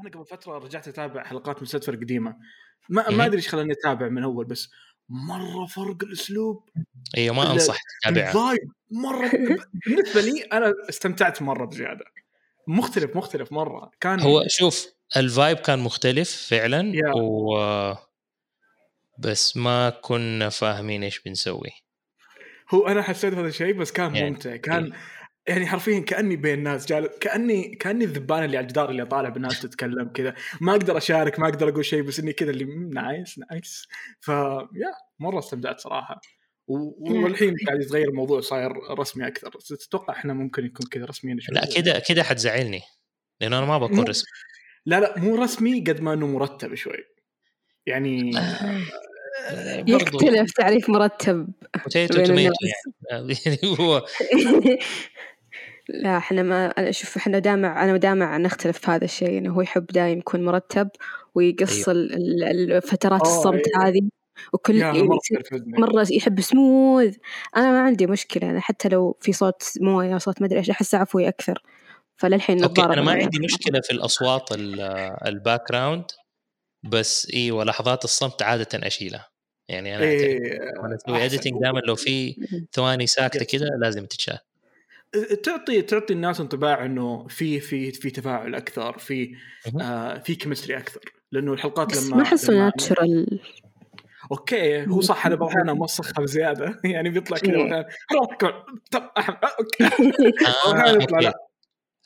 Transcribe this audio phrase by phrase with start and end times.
[0.00, 2.36] أنا قبل فترة رجعت أتابع حلقات مستدفر قديمة.
[2.88, 3.16] ما إيه.
[3.16, 4.68] ما أدري إيش خلاني أتابع من أول بس
[5.08, 6.68] مرة فرق الأسلوب.
[7.16, 9.30] أيوه ما انصح تتابعها الفايب مرة
[9.86, 12.04] بالنسبة لي أنا استمتعت مرة بزيادة.
[12.68, 13.90] مختلف مختلف مرة.
[14.00, 14.86] كان هو شوف
[15.16, 17.12] ال vibe كان مختلف فعلا يا.
[17.16, 17.58] و
[19.18, 21.70] بس ما كنا فاهمين إيش بنسوي.
[22.70, 24.56] هو أنا حسيت هذا الشيء بس كان يعني، ممتع.
[24.56, 24.92] كان
[25.48, 29.60] يعني حرفيا كأني بين ناس جالس كأني كأني الذبان اللي على الجدار اللي طالع بالناس
[29.60, 30.34] تتكلم كذا.
[30.60, 33.88] ما أقدر أشارك ما أقدر أقول شيء بس إني كذا اللي "مم، nice nice
[34.20, 36.20] ف يا مرة استمتعت صراحة.
[36.68, 39.50] والحين قاعد يتغير الموضوع صاير رسمي أكثر.
[39.60, 42.80] تتوقع إحنا ممكن يكون كذا رسميين شوي؟ لا كده كده حتزعلني
[43.40, 44.28] لأنه أنا ما بكون مو- رسمي.
[44.86, 47.04] لا لا مو رسمي قد ما إنه مرتب شوي.
[47.86, 48.30] يعني
[49.82, 51.48] برضو يختلف تعريف مرتب
[51.84, 52.52] potato tomato.
[53.10, 53.34] يعني.
[53.46, 54.06] يعني هو
[55.88, 59.86] لا إحنا ما شوف إحنا دامع أنا ودامع نختلف في هذا الشيء إنه هو يحب
[59.86, 60.88] دايم يكون مرتب
[61.34, 63.88] ويقص ال- الفترات الصمت إيه.
[63.88, 64.00] هذه
[64.52, 65.72] وكل يعني تنرفزني.
[65.78, 67.16] مرة يحب سموث
[67.56, 71.28] أنا ما عندي مشكلة أنا حتى لو في صوت موية صوت مدري إيش أحس عفوي
[71.28, 71.62] أكثر
[72.16, 73.38] فللحين أوكي أنا ما أنا عندي.
[73.38, 74.80] مشكلة في الأصوات ال-
[75.26, 76.04] ال background
[76.82, 79.28] بس أيوه لحظات الصمت عادة أشيلها
[79.68, 80.04] يعني أنا.
[80.04, 80.38] إيه
[81.08, 81.24] أسوي.
[81.24, 82.36] editing دائما لو في
[82.72, 84.38] ثواني ساكتة كذا لازم تتشال
[85.42, 89.34] تعطي تعطي الناس انطباع انه في في في تفاعل أكثر في.
[89.80, 91.00] آه في chemistry أكثر
[91.32, 93.40] لأنه الحلقات بس لما ما لما- natural
[94.32, 97.88] أوكي هو صح أنا بعض الاحيان موسخها بزيادة يعني بيطلع كذا إيه.
[98.90, 99.20] طب آه،
[99.60, 101.32] أوكي.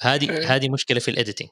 [0.01, 0.55] هذه إيه.
[0.55, 1.49] هذه مشكلة في ال editing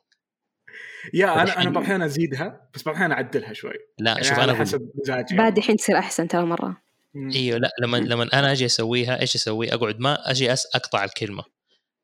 [1.15, 4.55] يا أنا أنا بعض الأحيان أزيدها بس بعض الأحيان أعدلها شوي لا يعني شوف أنا
[4.55, 6.77] حسب مزاجي بعد الحين تصير أحسن ترى مم.
[7.17, 11.45] إيوه لأ لما لما أنا أجي أسويها إيش أسوي؟ أقعد ما أجي أس أقطع الكلمة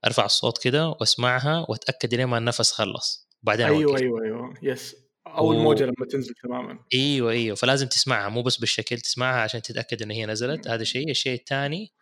[0.07, 4.03] أرفع الصوت كده وأسمعها وأتأكد لين ما النفس خلص بعدين أيوه أوقف.
[4.03, 6.79] أيوه أيوه yes أو و- الموجة لما تنزل تماما.
[6.95, 10.69] إيوه إيوه فلازم تسمعها مو بس بالشكل تسمعها عشان تتأكد إن هي نزلت.
[10.69, 11.11] هذا شيء.
[11.11, 11.93] الشيء الثاني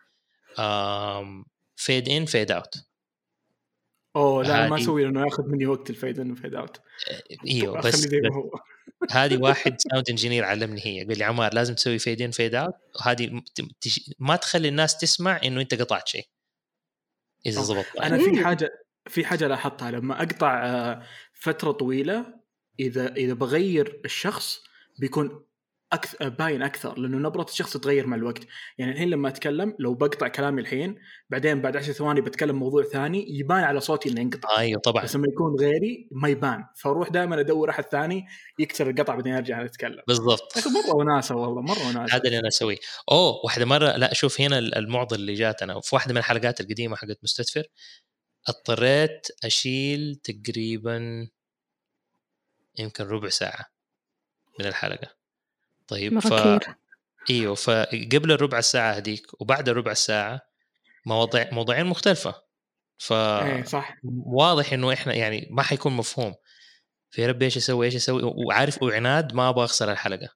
[1.75, 2.75] fade in fade out
[4.15, 6.77] أوه لا ما أسوي لأنه ياخذ مني وقت ال fade in و fade out
[7.47, 8.51] إيوه بس هو.
[9.11, 12.73] هذه واحد sound engineer علمني هي قال لي عمار لازم تسوي fade in fade out
[12.99, 13.41] وهذه
[14.19, 16.27] ما تخلي الناس تسمع إنه أنت قطعت شيء.
[17.45, 17.61] إذا.
[17.61, 18.71] ضبطت أنا في حاجة
[19.07, 21.03] في حاجة لاحظتها لما أقطع آه،
[21.33, 22.25] فترة طويلة
[22.79, 24.63] إذا إذا بغير الشخص
[24.99, 25.45] بيكون
[25.95, 28.43] أكثر باين أكثر لأنه نبرة الشخص تتغير مع الوقت.
[28.77, 30.95] يعني الحين لما أتكلم لو بقطع كلامي الحين
[31.29, 35.03] بعدين بعد 10 ثواني بتكلم موضوع ثاني يبان على صوتي إنه انقطع أيوه طبعا.
[35.03, 36.63] بس لما يكون غيري ما يبان.
[36.75, 38.25] فأروح دائما أدور أحد ثاني
[38.59, 40.53] يكسر القطع بعدين أرجع نتكلم بالضبط.
[40.57, 42.15] مرة وناسة والله مرة وناسة.
[42.15, 42.77] هذا اللي أنا أسويه.
[43.11, 47.17] أوه واحدة مرة لا شوف هنا المعضله اللي جاتنا في واحدة من الحلقات القديمة حقت
[47.23, 47.63] مستدفر
[48.47, 51.27] اضطريت أشيل تقريبا
[52.79, 53.65] يمكن ربع ساعة
[54.59, 55.24] من الحلقة.
[55.87, 56.33] طيب ف
[57.29, 60.41] إيوه فقبل الربع الساعة هذيك وبعد الربع الساعة
[61.05, 62.41] مواضيع موضوعين مختلفة.
[62.97, 63.95] ف إيه صح.
[64.25, 66.35] واضح إنه إحنا يعني ما حيكون مفهوم.
[67.09, 70.29] في ربي إيش أسوي إيش أسوي؟ وعارف وعناد ما أبغى أخسر الحلقة.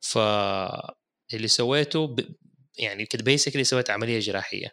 [0.00, 2.36] فاللي سويته ب...
[2.78, 4.68] يعني كده بيسكلي سويت عملية جراحية.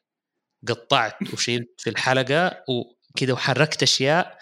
[0.67, 4.37] قطعت وشيلت في الحلقة وكده وحركت أشياء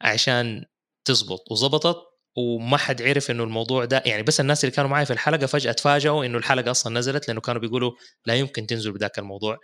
[0.00, 0.64] عشان
[1.04, 5.12] تزبط وزبطت وما حد عرف إنه الموضوع ده يعني بس الناس اللي كانوا معي في
[5.12, 7.92] الحلقة فجأة تفاجئوا إنه الحلقة أصلا نزلت لأنه كانوا بيقولوا
[8.26, 9.58] لا يمكن تنزل بذاك الموضوع.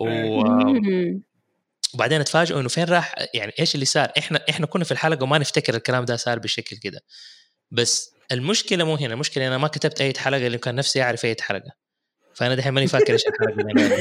[0.00, 0.06] و...
[0.06, 1.22] مم.
[1.94, 5.38] وبعدين اتفاجئوا إنه فين راح يعني إيش اللي صار؟ إحنا إحنا كنا في الحلقة وما
[5.38, 7.00] نفتكر الكلام ده صار بالشكل كده.
[7.70, 11.36] بس المشكلة مو هنا المشكلة أنا ما كتبت أي حلقة اللي كان نفسي أعرف أي
[11.40, 11.70] حلقة.
[12.36, 13.96] فأنا دحين ماني فاكر إيش الحلقة اللي أنا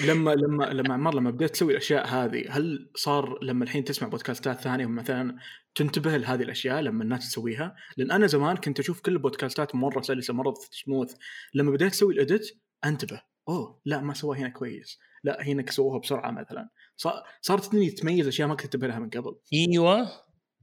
[0.12, 4.60] لما لما لما عمار لما بديت تسوي الأشياء هذه هل صار لما الحين تسمع بودكاستات
[4.60, 5.36] ثانية مثلا
[5.78, 10.34] تنتبه لهذه الأشياء لما الناس تسويها؟ لأن أنا زمان كنت أشوف كل البودكاستات مرة سلسة
[10.34, 11.14] مرة سموث
[11.54, 12.50] لما بديت أسوي ال edit
[12.84, 14.98] أنتبه أوه لا ما سواه هنا كويس.
[15.24, 16.68] لا هنا سووها بسرعة مثلا.
[16.96, 19.36] صار صارت تديني تميز أشياء ما كنت أنتبه لها من قبل.
[19.52, 20.08] أيوه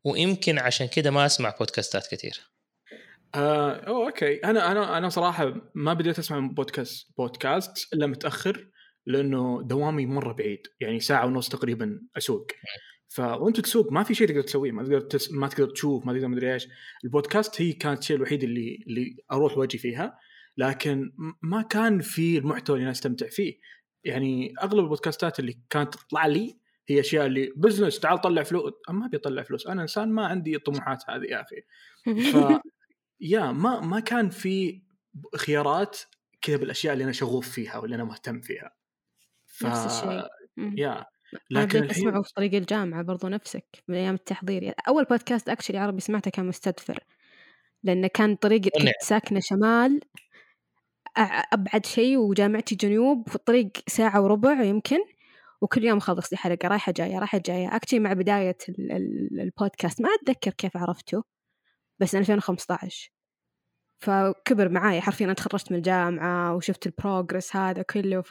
[0.04, 2.40] ويمكن عشان كده ما أسمع بودكاستات كثير.
[3.36, 4.36] آه أوه okay.
[4.36, 8.70] أنا أنا أنا صراحة ما بديت أسمع بودكاست بودكاست إلا متأخر
[9.06, 12.48] لأنه دوامي مرة بعيد يعني ساعة ونص تقريبا أسوق.
[13.08, 15.32] فوأنت تسوق ما في شيء تقدر تسويه ما تقدر تس...
[15.32, 16.68] ما تقدر تشوف ما تقدر مدري إيش.
[17.04, 20.20] البودكاست هي كانت الشيء الوحيد اللي اللي أروح وأجي فيها.
[20.58, 21.12] لكن
[21.42, 23.60] ما كان في المحتوى اللي أنا أستمتع فيه.
[24.04, 28.74] يعني أغلب البودكاستات اللي كانت تطلع لي هي أشياء اللي business تعال طلع فلوس.
[28.90, 29.68] ما أبي أطلع فلوس.
[29.68, 31.62] أنا إنسان ما عندي الطموحات هذه يا أخي.
[32.32, 32.38] ف
[33.22, 34.82] يا ما ما كان في
[35.38, 36.00] خيارات
[36.42, 38.72] كذا بالأشياء اللي أنا شغوف فيها واللي أنا مهتم فيها.
[39.46, 40.28] ف نفس الشيء.
[40.58, 41.06] يا.
[41.52, 44.64] لكن الحين في طريق الجامعة برضو نفسك من أيام التحضير.
[44.64, 47.00] يعني أول بودكاست أكشلي عربي سمعته كان مستدفر
[47.84, 48.62] لأنه كان طريق.
[48.62, 50.00] كنت ساكنة شمال
[51.54, 54.98] أبعد شيء وجامعتي جنوب في الطريق ساعة وربع يمكن
[55.62, 57.76] وكل يوم أخلص لي حلقة رايحة جاية رايحة جاية.
[57.76, 58.12] أكشلي مع
[58.70, 61.24] ال- ال- البودكاست ما أتذكر كيف عرفته
[62.00, 63.12] بس 2015
[64.00, 68.22] فكبر معاي حرفيا أنا تخرجت من الجامعة وشفت البروجرس هذا كله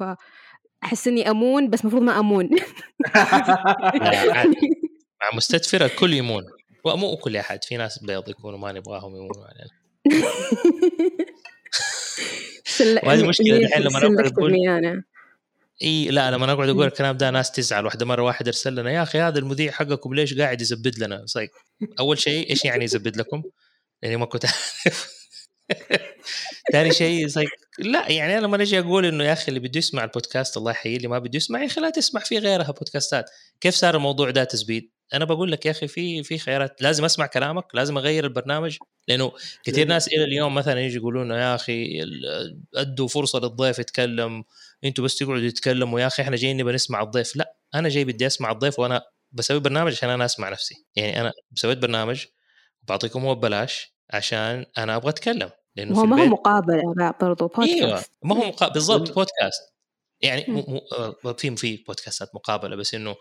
[0.85, 2.57] فأحس إني أمون بس المفروض ما عادي.
[5.23, 6.43] مع مستدفر الكل يمون
[6.85, 9.71] ومو كل أحد في ناس بيض يكونوا ما نبغاهم يمونوا علينا.
[13.05, 15.03] وهذه مشكلة الحين لما نقعد نقول-
[15.83, 19.03] إي لا لما نقعد أقول الكلام ده ناس تزعل واحدة مرة واحد ارسل لنا يا
[19.03, 21.51] أخي هذا المذيع حقكم ليش قاعد يزبد لنا؟ صيك
[21.99, 23.43] أول شيء إيش يعني يزبد لكم؟
[24.03, 25.24] لاني ما كنت عارف
[26.73, 27.47] ثاني شيء زي
[27.79, 30.97] لا يعني أنا لما نجي أقول إنه يا أخي اللي بده يسمع البودكاست الله يحييه
[30.97, 33.31] اللي ما بده يسمع يا أخي لا تسمع في غيرها بودكاستات.
[33.61, 36.83] كيف صار الموضوع ده تثبيت؟ أنا بقول لك يا أخي في في خيارات.
[36.83, 38.77] لازم أسمع كلامك لازم أغير البرنامج
[39.09, 39.33] لأنه
[39.65, 42.01] كثير ناس إلى اليوم مثلا يجي يقولوا لنا يا أخي
[42.77, 44.45] أدوا فرصة للضيف يتكلم
[44.85, 47.37] أنتوا بس تقعدوا تتكلموا يا أخي إحنا جايين نبغى نسمع الضيف.
[47.37, 49.03] لا أنا جاي بدي أسمع الضيف وأنا
[49.33, 50.75] بسوي برنامج عشان أنا أسمع نفسي.
[50.97, 52.25] يعني أنا سويت برنامج
[52.83, 57.51] وبعطيكم هو ببلاش عشان أنا أبغى أتكلم لأنه هو ما هو البيت مقابلة بقى برضو
[57.59, 58.69] إيوه بودكاست ما هو مقا...
[58.69, 59.63] بالضبط بال- بودكاست
[60.21, 60.55] يعني مم.
[60.55, 60.79] مو مو
[61.29, 63.17] آه، في في بودكاستات مقابلة بس إنه.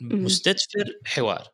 [0.00, 1.48] مستدفر حوار.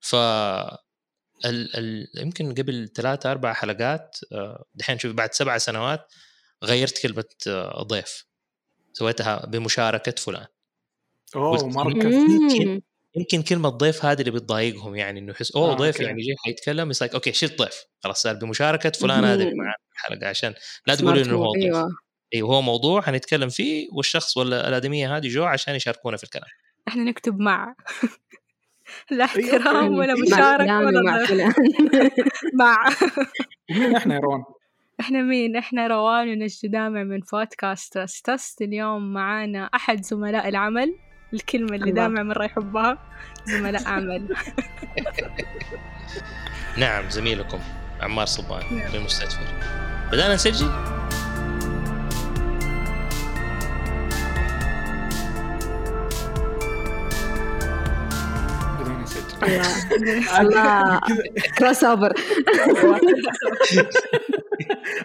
[0.00, 1.76] ف ال...
[1.76, 2.08] ال...
[2.16, 6.12] يمكن قبل ثلاثة أربع حلقات آه، دحين شوف بعد سبع سنوات
[6.64, 8.26] غيرت كلمة آه، ضيف.
[8.92, 10.46] سويتها بمشاركة فلان.
[11.36, 12.80] أوه قلت مره
[13.16, 16.04] يمكن- كلمة ضيف هذه اللي بتضايقهم يعني إنه يحس أوه آه، ضيف okay.
[16.04, 17.84] يعني جاي حيتكلم yes okay شيل ضيف.
[18.00, 20.54] خلاص صار بمشاركة فلان هذا اللي في الحلقة عشان
[20.86, 21.52] لا تقولوا إنه هو.
[21.52, 21.64] ضيف.
[21.64, 21.88] أيوه.
[22.34, 26.46] أيوه هو موضوع حنتكلم فيه والشخص ولا الأوادم هذه جو عشان يشاركونا في الكلام.
[26.88, 27.74] إحنا نكتب مع.
[29.10, 31.26] لا أيوة، احترام ولا مع مشاركة فلان ولا.
[31.26, 31.52] فلان.
[32.54, 32.88] مع.
[33.70, 34.42] ومين إحنا يا روان؟
[35.00, 40.94] إحنا مين؟ إحنا روان ونجد دامع من بودكاست تست اليوم معانا أحد زملاء العمل.
[41.34, 41.90] الكلمة اللي.
[41.90, 42.98] دامع مرة يحبها
[43.44, 44.28] زملاء عمل
[46.76, 47.60] نعم زميلكم
[48.00, 48.90] عمار صبان نعم.
[48.90, 49.40] في المستشفى
[50.12, 50.70] بدأنا نسجل
[59.50, 60.40] الله.
[60.40, 61.00] الله.
[61.58, 62.12] كروس اوفر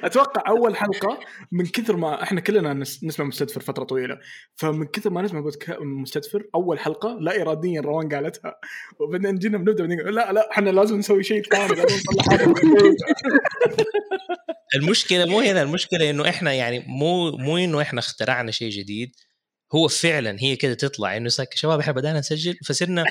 [0.04, 1.20] أتوقع أول حلقة
[1.52, 4.18] من كثر ما إحنا كلنا نس- نسمع مستدفر فترة طويلة.
[4.56, 8.56] فمن كثر ما نسمع بودكا- مستدفر أول حلقة لا اراديا روان قالتها.
[9.00, 12.54] وبعدين جينا بنبدأ لا لا إحنا لازم نسوي شيء ثاني لازم نطلع حاجة.
[14.76, 19.16] المشكلة مو هنا المشكلة إنه إحنا يعني مو مو إنه إحنا اخترعنا شيء جديد.
[19.76, 23.04] هو فعلا هي كده تطلع إنه شباب إحنا بدأنا نسجل؟ فصرنا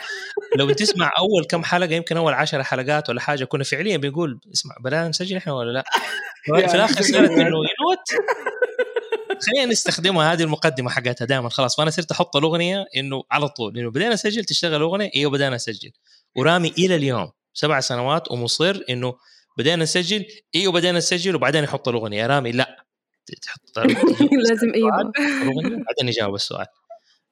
[0.57, 4.77] لو تسمع أول كم حلقة يمكن أول عشر حلقات ولا حاجة كنا فعليا بنقول اسمع
[4.81, 5.85] بدأنا نسجل إحنا ولا لا؟
[6.69, 7.97] في الآخر صارت إنه يو
[9.47, 11.77] خلينا نستخدمها هذه المقدمة حقتها دائما خلاص.
[11.77, 15.91] فأنا صرت أحط الأغنية إنه على طول إنه بدينا نسجل تشتغل أغنية إيوه بدانا نسجل.
[16.37, 19.15] ورامي إلى اليوم سبع سنوات ومصر إنه
[19.59, 20.25] بدينا نسجل
[20.55, 22.84] إيوه بدينا نسجل وبعدين يحط الأغنية يا رامي لا.
[23.43, 23.79] تحط
[24.49, 25.13] لازم أيوه
[25.87, 26.67] بعدين نجاوب السؤال.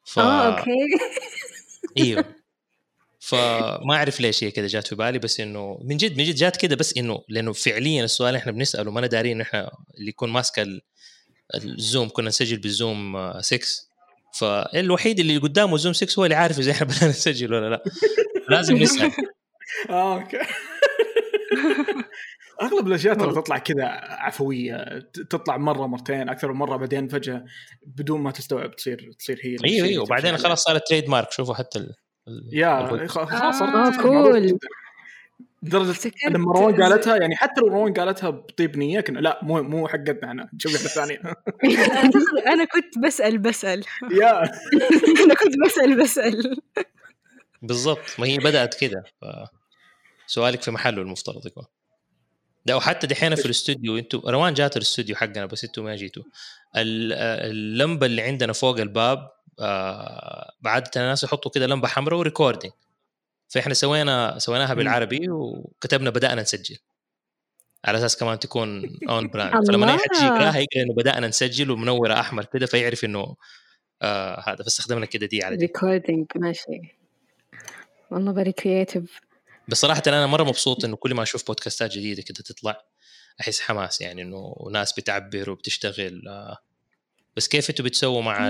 [0.05, 0.19] ف...
[0.19, 0.71] آه okay.
[1.99, 2.25] إيوه.
[3.21, 6.57] فما أعرف ليش هي كذا جات في بالي بس إنه من جد من جد جات
[6.57, 10.31] كذا بس إنه لأنه فعليا السؤال اللي إحنا بنسأله ماحنا دارين إنه إحنا اللي يكون
[10.31, 10.81] ماسك ال-
[11.55, 13.67] ال Zoom كنا نسجل بال Zoom آه، 6
[14.35, 17.83] فالوحيد اللي قدامه Zoom 6 هو اللي عارف إذا إحنا بدنا نسجل ولا لا.
[18.49, 19.13] لازم نسأل.
[19.91, 20.39] آه okay.
[22.63, 24.99] أغلب الأشياء ترى تطلع كذا عفوية
[25.31, 27.45] تطلع مرة مرتين أكثر من مرة بعدين فجأة
[27.87, 31.79] بدون ما تستوعب تصير تصير هي أيوه أيوه وبعدين خلاص صارت تريد مارك شوفوا حتى
[31.79, 31.95] ال...
[32.29, 34.59] ال- يا خلاص صارت آه، كول.
[35.63, 39.89] لدرجة لما روان قالتها يعني حتى لو روان قالتها بطيب نية كنا لا مو مو
[39.89, 41.19] حقتنا إحنا نشوف إحنا الثانية
[42.53, 43.85] أنا كنت بسأل بسأل.
[44.11, 44.43] يا.
[45.25, 46.57] أنا كنت بسأل بسأل.
[47.63, 47.99] بالضبط.
[48.19, 49.03] ما هي بدأت كذا.
[50.27, 51.65] سؤالك في محله المفترض يكون.
[52.67, 56.23] ده وحتى دحين في الاستوديو أنتوا روان جات الاستوديو حقنا بس أنتوا ما جيتوا.
[56.77, 57.13] ال-
[57.51, 62.73] اللمبة اللي عندنا فوق الباب آه بعادة الناس يحطوا كده لمبة حمراء و recording.
[63.49, 66.77] فإحنا سوينا سويناها بالعربي وكتبنا بدأنا نسجل.
[67.85, 70.25] على أساس كمان تكون on brand فلما أي حد.
[70.25, 73.37] يقرأها يقرأ إنه بدأنا نسجل ومنورة أحمر كده فيعرف إنه
[74.03, 74.65] آه هذا.
[74.65, 76.97] فاستخدمنا كده دي على دي recording ماشي.
[78.11, 79.21] والله very creative
[79.69, 82.85] بس صراحة أنا مرة مبسوط إنه كل ما أشوف بودكاستات جديدة كده تطلع
[83.41, 86.59] أحس حماس يعني إنه ناس بتعبر وبتشتغل آه،
[87.37, 88.49] بس كيف أنتوا بتسووا مع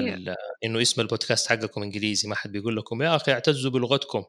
[0.65, 4.25] إنه اسم البودكاست حقكم إنجليزي؟ ما حد بيقول لكم يا أخي اعتزوا بلغتكم.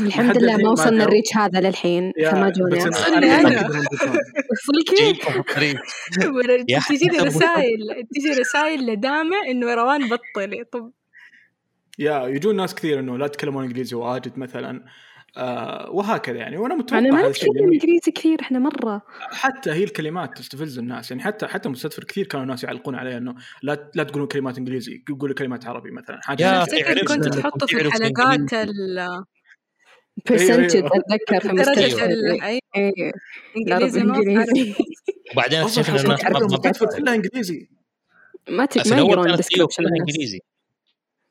[0.00, 1.04] الحمد لله ما وصلنا.
[1.04, 2.76] ال reach هذا للحين فما جونا.
[2.76, 3.58] إنهم بيجون.
[4.52, 4.90] وصلك
[6.88, 7.78] تجيني رسائل
[8.14, 10.92] تجي رسائل لدامع إنه روان بطلي طب
[11.98, 14.84] يا يجون ناس كثير إنه لا تتكلمون إنجليزي واجد مثلا.
[15.36, 20.38] آه وهكذا يعني وأنا متوقع أنا ما نتكلم انجليزي كثير إحنا مرة حتى هي الكلمات
[20.38, 24.28] تستفز الناس يعني حتى حتى مستدفر كثير كانوا الناس يعلقون عليه إنه لا لا تقولون
[24.28, 26.62] كلمات إنجليزي قولوا كلمات عربي مثلا حاجة يا.
[26.62, 28.52] افتكر كنت تحطه في الحلقات.
[28.54, 29.24] ال
[30.30, 30.90] برسنتج أيوة.
[30.94, 32.04] أتذكر في درجة مستشفى.
[33.56, 34.74] إنجليزي
[35.32, 36.88] وبعدين اكتشفنا بتفهم.
[36.96, 37.68] كلها إنجليزي
[38.48, 39.68] ما تك ما يقرون أيوة
[40.00, 40.40] إنجليزي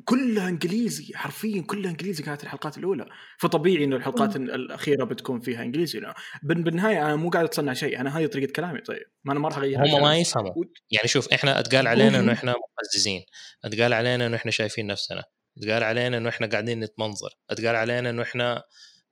[0.06, 3.06] كلها إنجليزي حرفيا كلها إنجليزي كانت الحلقات الأولى.
[3.38, 6.00] فطبيعي إنه الحلقات الأخيرة بتكون فيها إنجليزي.
[6.00, 6.16] لا.
[6.44, 8.82] بال- بالنهاية أنا مو قاعد أتصنع شيء أنا هذه طريقة كلامي.
[8.82, 12.34] طيب ما أنا ما راح أغير هم ما يفهموا يعني شوف إحنا أتقال علينا إنه.
[12.34, 13.26] إحنا مقززين.
[13.66, 15.24] أتقال علينا إنه إحنا شايفين نفسنا.
[15.58, 17.30] أتقال علينا إنه إحنا قاعدين نتمنظر.
[17.50, 18.64] أتقال علينا إنه إحنا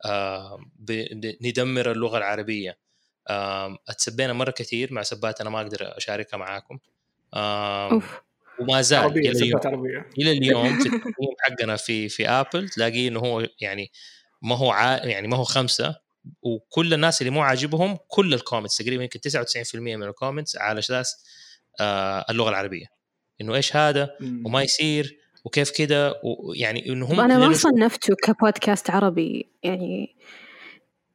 [0.06, 2.78] آه ب- ندمر اللغة العربية.
[3.30, 6.80] آه اتسبينا مرة كثير مع سبّات أنا ما أقدر أشاركها معاكم.
[7.34, 8.22] آه أوف.
[8.60, 9.62] وما زال إلى اليوم.
[9.66, 10.10] عربية.
[10.20, 13.92] إلى اليوم في التقييم حقنا في في Apple تلاقيه إنه هو يعني
[14.42, 16.04] ما هو عا يعني ما هو خمسة.
[16.44, 20.80] وكل الناس اللي مو عاجبهم كل ال comments تقريبا يمكن 99% من ال comments على
[20.80, 21.24] أساس
[21.80, 22.86] آه اللغة العربية.
[23.42, 24.10] إنه إيش هذا.
[24.46, 29.50] وما يصير وكيف كده؟ ويعني إنه هم أنا ما صنفته كبودكاست عربي.
[29.64, 30.16] يعني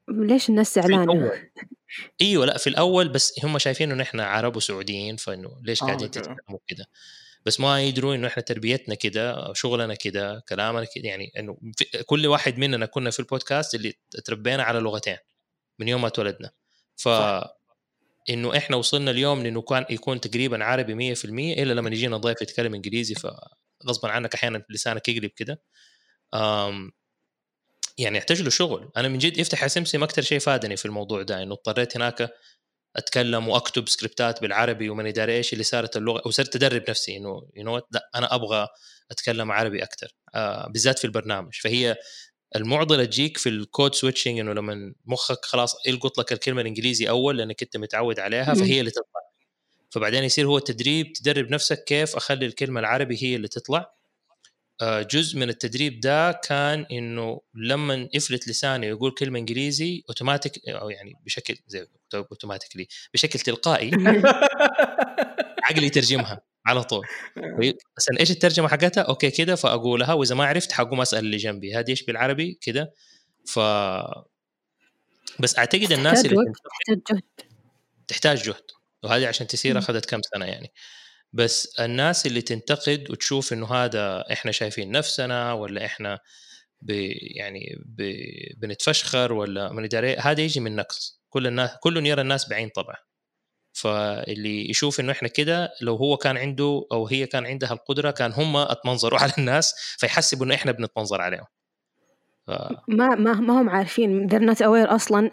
[0.08, 1.38] ليش الناس في زعلانة؟ الأول.
[2.20, 6.10] إيوه لأ في الأول بس هم شايفين إنه إحنا عرب وسعوديين فإنه ليش آه، قاعدين.
[6.10, 6.86] تتكلموا كده؟
[7.48, 11.58] بس ما يدروا إنه إحنا تربيتنا كده شغلنا كده كلامنا كده يعني إنه
[12.06, 15.16] كل واحد مننا كنا في البودكاست اللي تربينا على لغتين
[15.78, 16.50] من يوم ما اتولدنا.
[16.96, 17.08] ف.
[18.30, 22.74] إنه إحنا وصلنا اليوم لإنه كان يكون تقريبا عربي 100% إلا لما يجينا ضيف يتكلم
[22.74, 25.62] إنجليزي فغصبا عنك أحيانا لسانك يقلب كده.
[27.98, 28.90] يعني يحتاج له شغل.
[28.96, 32.30] أنا من جد افتح يا سمسم أكثر شيء فادني في الموضوع ده إنه اضطريت هناك
[32.98, 37.64] أتكلم وأكتب سكريبتات بالعربي وماني داري إيش اللي صارت اللغة وصرت أدرب نفسي إنه you
[37.64, 38.68] know لا أنا أبغى
[39.10, 41.54] أتكلم عربي أكثر آه بالذات في البرنامج.
[41.54, 41.96] فهي
[42.56, 47.38] المعضلة تجيك في ال code switching إنه لما مخك خلاص يلقط لك الكلمة الإنجليزي أول
[47.38, 48.54] لأنك أنت متعود عليها.
[48.54, 49.20] فهي اللي تطلع.
[49.90, 53.97] فبعدين يصير هو التدريب تدرب نفسك كيف أخلي الكلمة العربي هي اللي تطلع.
[54.82, 61.14] جزء من التدريب ده كان إنه لما يفلت لساني ويقول كلمة إنجليزي اوتوماتيك أو يعني
[61.24, 63.90] بشكل زي automatically بشكل تلقائي
[65.64, 67.06] عقلي يترجمها على طول.
[67.96, 71.74] بس أنا إيش الترجمة حقتها؟ okay كده فأقولها وإذا ما عرفت حقوم أسأل اللي جنبي.
[71.74, 72.92] هذه إيش بالعربي؟ كده.
[73.46, 73.58] ف
[75.38, 77.22] بس أعتقد الناس تحتاج اللي تحتاج جهد.
[78.08, 78.64] تحتاج جهد.
[79.02, 79.78] وهذه عشان تصير.
[79.78, 80.72] أخذت كم سنة يعني.
[81.32, 86.18] بس الناس اللي تنتقد وتشوف إنه هذا إحنا شايفين نفسنا ولا إحنا
[86.82, 86.90] ب
[87.36, 88.12] يعني ب
[88.56, 92.94] بنتفشخر ولا من ادري هذا يجي من نقص كل الناس كل يرى الناس بعين طبع.
[93.72, 98.32] فاللي يشوف إنه إحنا كده لو هو كان عنده أو هي كان عندها القدرة كان
[98.32, 101.46] هم أتمنظروا على الناس فيحسبوا إنه إحنا بنتمنظر عليهم.
[102.46, 102.50] ف...
[102.88, 104.28] ما ما ما هم عارفين.
[104.30, 105.30] They're not aware أصلا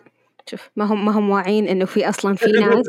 [0.50, 2.86] شوف ما هم ما هم واعيين إنه في أصلا في ناس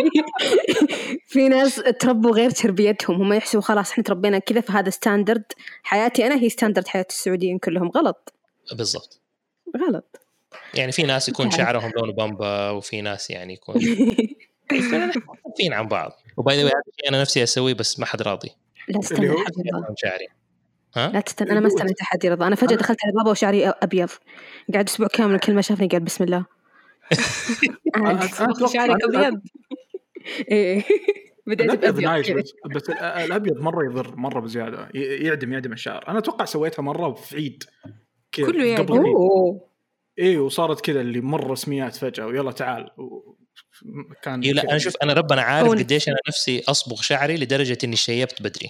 [1.32, 5.44] في ناس تربوا غير تربيتهم هم يحسبوا خلاص إحنا تربينا كذا فهذا standard
[5.82, 7.88] حياتي أنا هي standard حياة السعوديين كلهم.
[7.88, 8.34] غلط.
[8.72, 9.20] بالضبط.
[9.76, 10.20] غلط.
[10.74, 11.56] يعني في ناس يكون تعرف.
[11.56, 13.74] شعرهم لونه بامبا وفي ناس يعني يكون
[15.28, 16.12] مختلفين عن بعض.
[16.36, 18.50] و by the way هذا الشيء أنا نفسي أسويه بس ما حد راضي.
[18.88, 19.36] لا استنى هو؟
[20.96, 24.08] شعري لا تستنى أنا ما استنيت احد يرضى أنا فجأة دخلت على بابا وشعري أبيض.
[24.72, 26.46] قاعد أسبوع كامل كل ما شافني قال بسم الله.
[28.72, 29.40] شعرك أبيض.
[30.50, 30.84] إيه
[31.46, 32.30] بديت الأبيض نايس.
[32.30, 34.88] بس, بس ال- الأبيض مرة يضر مرة بزيادة.
[34.94, 36.08] يعدم يعدم الشعر.
[36.08, 37.64] أنا أتوقع سويتها مرة في عيد.
[38.34, 38.94] كله يعدم.
[38.94, 39.70] أوه.
[40.18, 42.90] اي وصارت كذا اللي مره رسميات فجأة ويلا تعال.
[42.98, 43.34] و...
[44.22, 44.62] كان إيه لا.
[44.62, 45.68] أنا شوف أنا ربنا عارف.
[45.68, 48.68] قديش أنا نفسي أصبغ شعري لدرجة إني شيبت بدري.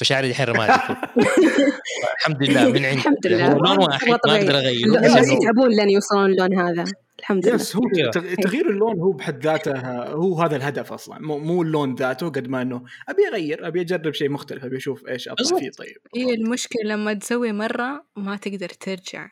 [0.00, 0.72] فشعري دحين رمادي
[2.18, 3.48] الحمد لله من عندي الحمد لله.
[3.54, 4.14] لون واحد ما.
[4.14, 6.84] أقدر أغيره الناس يتعبون لين يوصلون اللون هذا
[7.18, 7.82] الحمد لله يس هو.
[8.14, 9.78] تغ- تغيير اللون هو بحد ذاته
[10.12, 14.14] هو هذا الهدف أصلا مو, مو اللون ذاته قد ما إنه أبي أغير أبي أجرب
[14.14, 15.58] شيء مختلف أبي أشوف إيش أطلع.
[15.58, 19.28] فيه طيب هي المشكلة لما تسوي مرة ما تقدر ترجع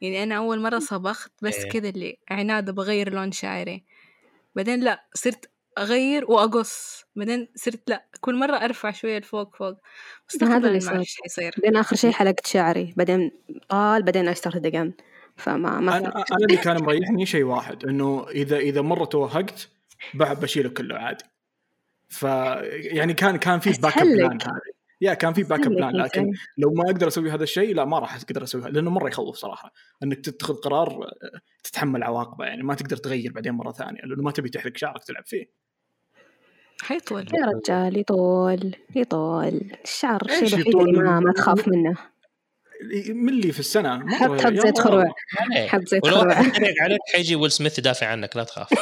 [0.00, 1.70] يعني أنا أول مرة صبغت بس إيه.
[1.70, 3.84] كذا اللي عناد بغير لون شعري
[4.54, 9.76] بعدين لا صرت أغير وأقص بعدين صرت لأ كل مرة أرفع شوية لفوق فوق.
[10.42, 11.04] هذا اللي صار.
[11.22, 11.54] حيصير.
[11.58, 13.30] بعدين آخر شيء حلقت شعري بعدين
[13.68, 14.94] طال بعدين I started again
[15.36, 19.68] فما ما أنا أنا اللي كان مريحني شيء واحد إنه اذا إذا مرة توهقت
[20.14, 21.24] بشيله كله عادي.
[22.08, 22.22] ف
[22.72, 24.38] يعني كان كان في backup plan.
[24.42, 26.32] هذه yeah كان في backup plan لكن.
[26.58, 29.72] لو ما أقدر أسوي هذا الشيء لا ما راح أقدر أسويها لأنه مرة يخوف صراحة.
[30.02, 34.30] إنك تتخذ قرار آه، تتحمل عواقبه يعني ما تقدر تغير بعدين مرة ثانية لأنه ما
[34.30, 35.65] تبي تحرق شعرك تلعب فيه.
[36.82, 37.26] حيطول.
[37.34, 39.60] يا رجال يطول يطول.
[39.84, 41.96] الشعر الشيء الوحيد يطول؟ اللي ما, ما تخاف منه.
[43.08, 44.78] ملي في السنة؟ حط حط زيت.
[44.78, 45.14] خروع.
[45.66, 46.28] حط زيت ولو خروع.
[46.28, 48.68] واحد يتريق عليك حيجي ويل سميث يدافع عنك لا تخاف.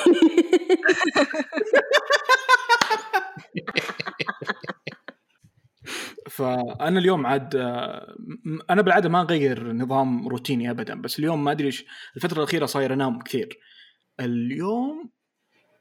[6.30, 8.16] فأنا اليوم عاد آه،
[8.70, 11.84] أنا بالعادة ما أغير نظام روتيني ابدا بس اليوم ما أدري إيش
[12.16, 13.58] الفترة الأخيرة صاير أنام كثير.
[14.20, 15.10] اليوم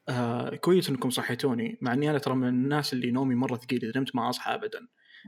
[0.09, 3.99] آه كويس إنكم صحيتوني مع إني أنا ترى من الناس اللي نومي مرة ثقيل إذا
[3.99, 4.87] نمت ما أصحى ابدا.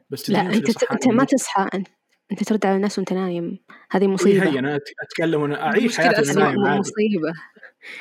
[0.10, 1.88] بس لا أنت أنت ما منه؟ تصحى انت
[2.32, 3.60] أنت ترد على الناس وأنت نايم.
[3.92, 4.44] هذه مصيبة.
[4.44, 6.80] هي أنا أتكلم وأنا أعيش حياتي وأنا نايم عادي.
[6.80, 7.34] مصيبه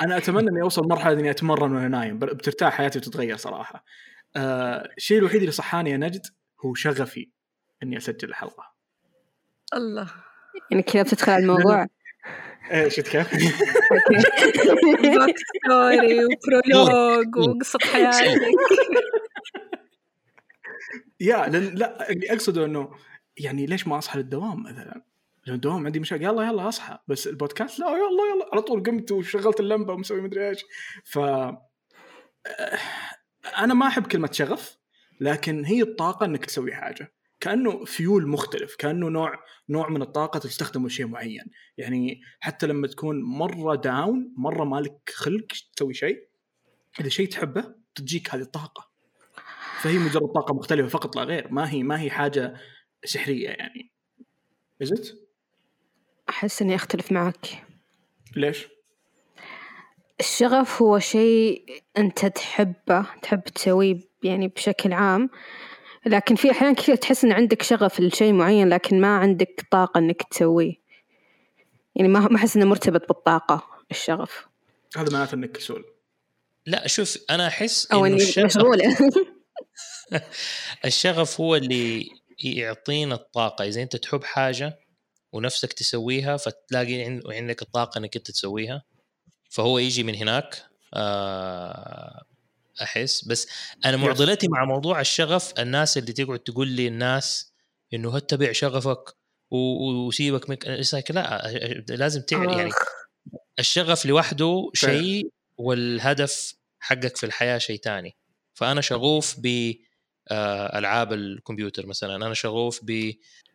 [0.02, 3.84] أنا أتمنى إني أوصل مرحله إني أتمرن وأنا نايم بترتاح حياتي وتتغير صراحة.
[4.36, 6.22] آه الشيء الوحيد اللي صحاني يا نجد
[6.64, 7.30] هو شغفي
[7.82, 8.74] إني أسجل الحلقة.
[9.74, 10.10] الله.
[10.70, 11.86] يعني كذا بتدخل على الموضوع.
[12.88, 13.34] شفت كيف؟
[15.02, 18.40] backstory و prologue وقصة حياتك
[21.20, 22.90] yeah لأن لا اللي اقصده انه
[23.36, 25.02] يعني ليش ما اصحى للدوام مثلا؟
[25.46, 29.12] لو الدوام عندي مشاكل يلا يلا اصحى بس البودكاست لا يلا يلا على طول قمت
[29.12, 30.64] وشغلت اللمبه ومسوي مدري إيش
[31.04, 31.18] ف
[33.58, 34.78] أنا ما احب كلمه شغف
[35.20, 37.12] لكن هي الطاقه انك تسوي حاجة
[37.44, 41.44] كأنه فيول مختلف كأنه نوع نوع من الطاقة تستخدمه لشيء معين.
[41.76, 45.46] يعني حتى لما تكون مرة داون مرة مالك خلق
[45.76, 46.28] تسوي شيء
[47.00, 48.90] إذا شيء تحبه تجيك هذه الطاقة.
[49.80, 51.52] فهي مجرد طاقة مختلفة فقط لا غير.
[51.52, 52.54] ما هي ما هي حاجة
[53.04, 53.92] سحرية يعني.
[54.82, 55.18] ازت
[56.28, 57.66] أحس إني أختلف معك.
[58.36, 58.68] ليش؟
[60.20, 61.64] الشغف هو شيء
[61.98, 65.30] أنت تحبه تحب تسويه يعني بشكل عام.
[66.06, 70.22] لكن في أحيان كثير تحس إن عندك شغف لشيء معين لكن ما عندك طاقة إنك
[70.22, 70.74] تسويه.
[71.96, 74.46] يعني ما ما أحس إنه مرتبط بالطاقة الشغف.
[74.96, 75.84] هذا معناته إنك كسول.
[76.66, 78.96] لا شوف أنا أحس أو إنه إني الشغف مشغولة.
[80.84, 82.08] الشغف هو اللي
[82.44, 83.64] يعطينا الطاقة.
[83.64, 84.78] إذا أنت تحب حاجة
[85.32, 88.82] ونفسك تسويها فتلاقي عن- عندك الطاقة إنك أنت تسويها.
[89.50, 90.62] فهو يجي من هناك
[90.94, 92.22] آه،
[92.82, 93.24] أحس.
[93.24, 93.48] بس
[93.84, 97.52] أنا معضلتي مع موضوع الشغف الناس اللي تقعد تقول لي الناس
[97.94, 99.16] إنه اتبع شغفك
[99.50, 100.56] وسيبك من
[101.10, 102.76] لا لازم تعرف يعني آخ.
[103.58, 104.70] الشغف لوحده.
[104.74, 108.16] شيء والهدف حقك في الحياة شيء تاني.
[108.54, 109.74] فأنا شغوف ب
[110.30, 112.16] آه، ألعاب الكمبيوتر مثلا.
[112.16, 113.12] أنا شغوف ب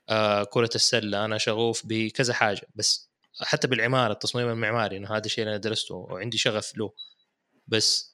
[0.10, 1.25] آه، كرة السلة.
[1.25, 2.67] أنا شغوف بكذا حاجة.
[2.75, 3.10] بس
[3.41, 6.93] حتى بالعمارة التصميم المعماري إنه هذا الشيء اللي أنا درسته وعندي شغف له.
[7.67, 8.09] بس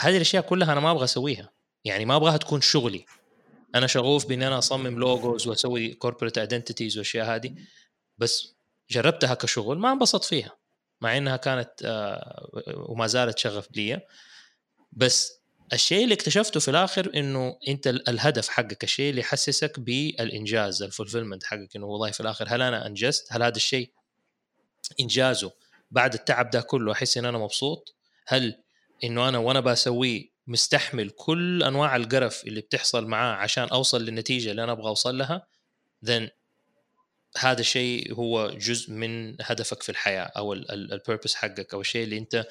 [0.00, 1.50] هذه الأشياء كلها أنا ما أبغى أسويها.
[1.84, 3.04] يعني ما أبغاها تكون شغلي.
[3.74, 7.54] أنا شغوف بان أنا أصمم logos وأسوي corporate identities والاشياء هذه.
[8.18, 8.54] بس
[8.90, 10.56] جربتها كشغل ما انبسطت فيها.
[11.00, 12.48] مع إنها كانت آه،
[12.88, 14.00] وما زالت شغف لي
[14.92, 15.32] بس
[15.72, 20.87] الشيء اللي اكتشفته في الآخر إنه أنت ال- الهدف حقك الشيء اللي يحسسك بالإنجاز ال
[20.87, 23.90] fulfillment حقك إنه والله في الآخر هل أنا أنجزت؟ هل هذا الشيء
[25.00, 25.52] إنجازه
[25.90, 27.94] بعد التعب ده كله أحس إن أنا مبسوط؟
[28.26, 28.62] هل
[29.04, 34.64] إنه أنا وأنا بسويه مستحمل كل أنواع القرف اللي بتحصل معاه عشان أوصل للنتيجة اللي
[34.64, 35.46] أنا أبغى أوصل لها
[36.06, 36.28] then
[37.38, 42.46] هذا الشيء هو جزء من هدفك في الحياة أو البيربس حقك أو الشيء اللي أنت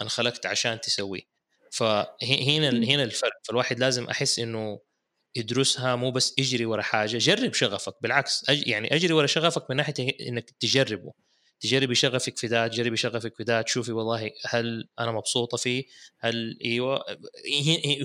[0.00, 1.22] انخلقت عشان تسويه.
[1.70, 3.32] فهنا هنا الفرق.
[3.44, 4.80] فالواحد لازم أحس إنه
[5.36, 7.94] يدرسها مو بس اجري ورا حاجة جرب شغفك.
[8.02, 9.94] بالعكس أج يعني أجري ورا شغفك من ناحية
[10.28, 11.12] إنك تجربه.
[11.60, 15.84] تجربي شغفك في ذات تجربي شغفك في ذات تشوفي والله هل أنا مبسوطة فيه
[16.18, 17.04] هل أيوه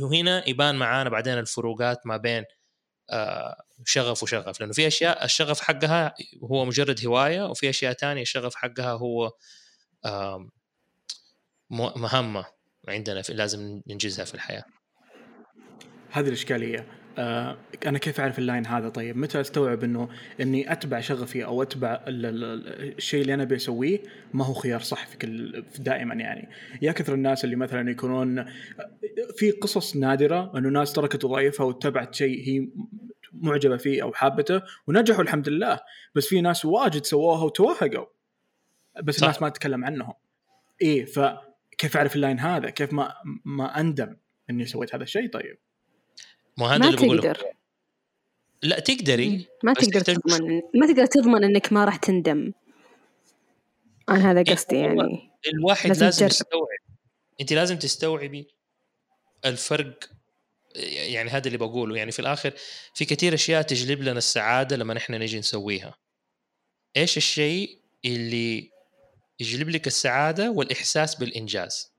[0.01, 2.43] وهنا يبان معانا بعدين الفروقات ما بين
[3.09, 4.59] آه، شغف وشغف.
[4.59, 9.31] لأنه في أشياء الشغف حقها هو مجرد هواية وفي أشياء تانية الشغف حقها هو
[11.69, 12.45] مهمة
[12.87, 14.63] عندنا في لازم ننجزها في الحياة.
[16.11, 17.00] هذه الإشكالية.
[17.17, 20.09] آه أنا كيف أعرف ال line هذا؟ طيب متى أستوعب إنه
[20.41, 23.99] إني أتبع شغفي أو أتبع ال- ال- ال- الشيء اللي أنا بسويه
[24.33, 26.49] ما هو خيار صح في كل في دائما يعني.
[26.81, 28.45] يا كثر الناس اللي مثلا يكونون
[29.37, 32.67] في قصص نادرة إنه ناس تركت وظائفها واتبعت شيء هي
[33.33, 35.79] معجبة فيه أو حابته ونجحوا الحمد لله.
[36.15, 38.05] بس في ناس واجد سووها وتوهقوا.
[39.03, 39.23] بس صح.
[39.23, 40.13] الناس ما تتكلم عنهم.
[40.81, 43.13] إيه فكيف أعرف ال line هذا؟ كيف ما
[43.45, 44.15] ما أندم
[44.49, 45.57] إني سويت هذا الشيء؟ طيب.
[46.61, 47.21] مو هذا ما اللي بقوله.
[47.21, 47.43] تقدر.
[48.63, 49.47] لا تقدري.
[49.63, 52.53] ما تقدر تضمن ما تقدر تضمن إنك ما راح تندم.
[54.09, 55.31] أنا هذا قصدي إيه، هو- يعني.
[55.53, 56.25] الواحد لازم لازم.
[56.25, 56.67] يستوعب.
[57.41, 58.47] انت لازم تستوعبي
[59.45, 60.09] الفرق
[60.75, 61.97] يعني هذا اللي بقوله.
[61.97, 62.53] يعني في الآخر
[62.93, 65.95] في كثير أشياء تجلب لنا السعادة لما إحنا نجي نسويها.
[66.97, 68.71] إيش الشيء اللي
[69.39, 71.91] يجلب لك السعادة والإحساس بالإنجاز؟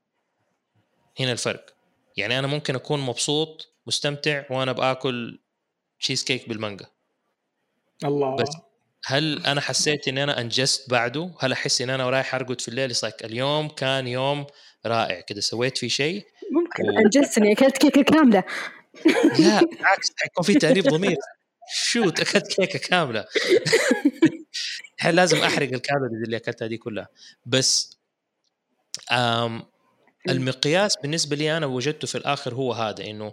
[1.20, 1.74] هنا الفرق.
[2.16, 5.40] يعني أنا ممكن أكون مبسوط مستمتع وأنا بآكل
[6.00, 6.86] تشيز كيك بالمانجا.
[8.04, 8.36] الله.
[8.36, 8.48] بس
[9.04, 12.94] هل أنا حسيت ان أنا انجزت بعده؟ هل أحس ان أنا رايح أرقد في الليل؟
[12.94, 14.46] Like اليوم كان يوم
[14.86, 15.20] رائع.
[15.20, 16.90] كده سويت فيه شيء؟ ممكن.
[16.90, 18.44] و- انجزت إني أكلت كيكه كاملة.
[19.38, 21.16] لا بالعكس حيكون في تأنيب ضمير.
[21.84, 23.26] shoot أكلت كيكه كاملة.
[24.98, 27.08] الحين لازم أحرق ال calories اللي أكلتها دي كلها؟
[27.46, 27.98] بس
[30.28, 33.32] المقياس بالنسبة لي أنا وجدته في الآخر هو هذا إنه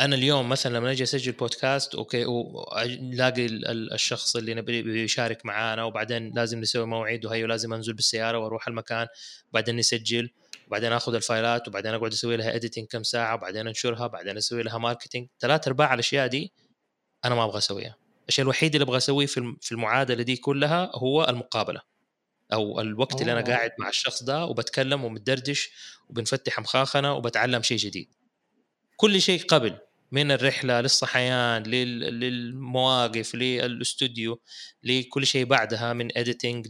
[0.00, 6.32] أنا اليوم مثلا لما أجي أسجل podcast okay ال- الشخص اللي نبي بيشارك معانا وبعدين
[6.34, 9.06] لازم نسوي مواعيد وهي ولازم أنزل بالسيارة وأروح المكان
[9.50, 10.30] وبعدين نسجل
[10.66, 14.78] وبعدين آخذ الفايلات وبعدين أقعد أسوي لها editing كم ساعة وبعدين أنشرها بعدين أسوي لها
[14.78, 16.52] marketing ثلاث أرباع الأشياء دي
[17.24, 17.96] أنا ما أبغى أسويها.
[18.28, 21.80] الشيء الوحيد اللي أبغى أسويه في الم- في المعادلة دي كلها هو المقابلة
[22.52, 23.48] أو الوقت اللي أنا أوه.
[23.48, 25.70] قاعد مع الشخص ده وبتكلم ومتدردش
[26.08, 28.08] وبنفتح مخاخنا وبتعلم شيء جديد.
[28.96, 29.78] كل شيء قبل.
[30.12, 34.40] من الرحلة للصحيان لل- للمواقف للاستوديو
[34.82, 36.66] لكل شيء بعدها من اديتنج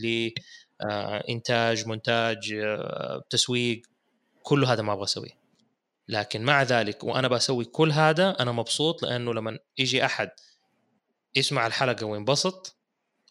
[0.81, 3.83] لانتاج مونتاج آه، تسويق
[4.43, 5.47] كل هذا ما أبغى أسويه.
[6.09, 10.31] لكن مع ذلك وأنا بسوي كل هذا أنا مبسوط لأنه لما يجي أحد
[11.37, 12.77] يسمع الحلقة وينبسط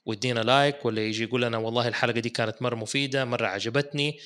[0.06, 4.20] ويدينا لايك ولا يجي يقول لنا والله الحلقة دي كانت مرة مفيدة مرة عجبتني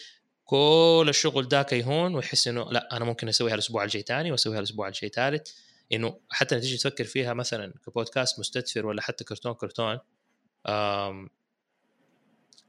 [0.45, 4.87] كل الشغل ده كيهون ويحس إنه لا أنا ممكن أسويها الأسبوع الجاي ثاني وأسويها الأسبوع
[4.87, 5.47] الجاي ثالث
[5.93, 9.99] إنه حتى لما تيجي تفكر فيها مثلا كبودكاست مستدفر ولا حتى كرتون كرتون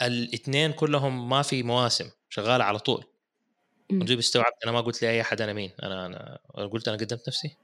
[0.03, 3.05] الاثنين كلهم ما في مواسم شغالة على طول.
[3.93, 7.57] ودي استوعبت أنا ما قلت لاي أحد أنا مين؟ أنا أنا قلت أنا قدمت نفسي؟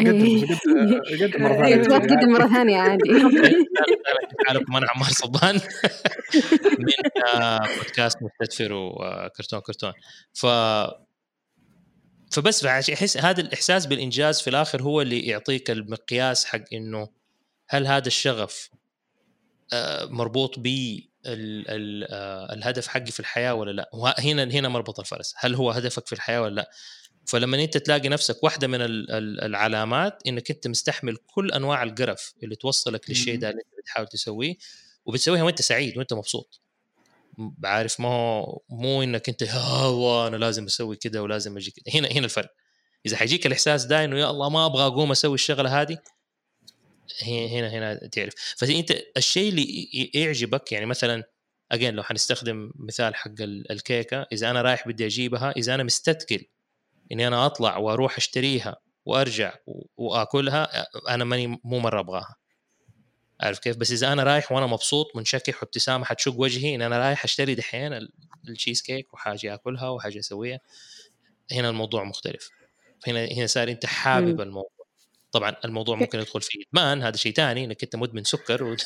[0.00, 0.46] قدم إيه.
[1.38, 3.10] مرة إيه، ثانية تقدم مرة ثانية عادي.
[4.46, 5.54] حالكم أنا عمار صبان.
[6.78, 6.92] من
[7.34, 9.92] آه، بودكاست مستدفر وكرتون كرتون.
[10.34, 10.46] ف
[12.30, 17.08] فبس احس هذا الإحساس بالإنجاز في الآخر هو اللي يعطيك المقياس حق إنه
[17.68, 18.70] هل هذا الشغف
[19.72, 25.34] آه، مربوط ب الهدف حقي في الحياة ولا لا؟ وهنا هنا مربط الفرس.
[25.36, 26.70] هل هو هدفك في الحياة ولا لا؟
[27.26, 32.34] فلما أنت تلاقي نفسك واحدة من ال- ال- العلامات إنك أنت مستحمل كل أنواع القرف
[32.42, 34.54] اللي توصلك للشيء ده اللي أنت بتحاول تسويه
[35.04, 36.59] وبتسويها وأنت سعيد وأنت مبسوط.
[37.64, 41.84] عارف ما هو مو إنك أنت ها أنا لازم أسوي كده ولازم أجي كده.
[42.00, 42.50] هنا هنا الفرق.
[43.06, 45.98] إذا حيجيك الإحساس ده إنه يا الله ما أبغى أقوم أسوي الشغلة هذه
[47.26, 48.34] هنا هنا تعرف.
[48.56, 51.24] فانت الشيء اللي يعجبك يعني مثلا
[51.72, 56.44] اجين لو حنستخدم مثال حق ال- الكيكة إذا أنا رايح بدي أجيبها إذا أنا مستثقل
[57.12, 59.54] إني أنا أطلع وأروح أشتريها وأرجع
[59.96, 62.36] وأكلها أنا ماني مو مرة أبغاها.
[63.40, 67.24] عارف كيف؟ بس إذا أنا رايح وأنا مبسوط منشكح وابتسامة حتشق وجهي إن أنا رايح
[67.24, 68.12] أشتري دحين ال-
[68.48, 70.60] التشيز كيك وحاجي آكلها وحاجة أسويها
[71.52, 72.50] هنا الموضوع مختلف.
[73.06, 74.40] هنا هنا صار أنت حابب مم.
[74.40, 74.70] الموضوع.
[75.32, 78.78] طبعا الموضوع ممكن يدخل فيه إدمان هذا شيء ثاني إنك أنت مدمن سكر ومضطر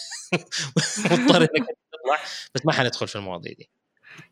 [1.56, 2.18] إنك تطلع
[2.54, 3.70] بس ما حندخل في المواضيع دي.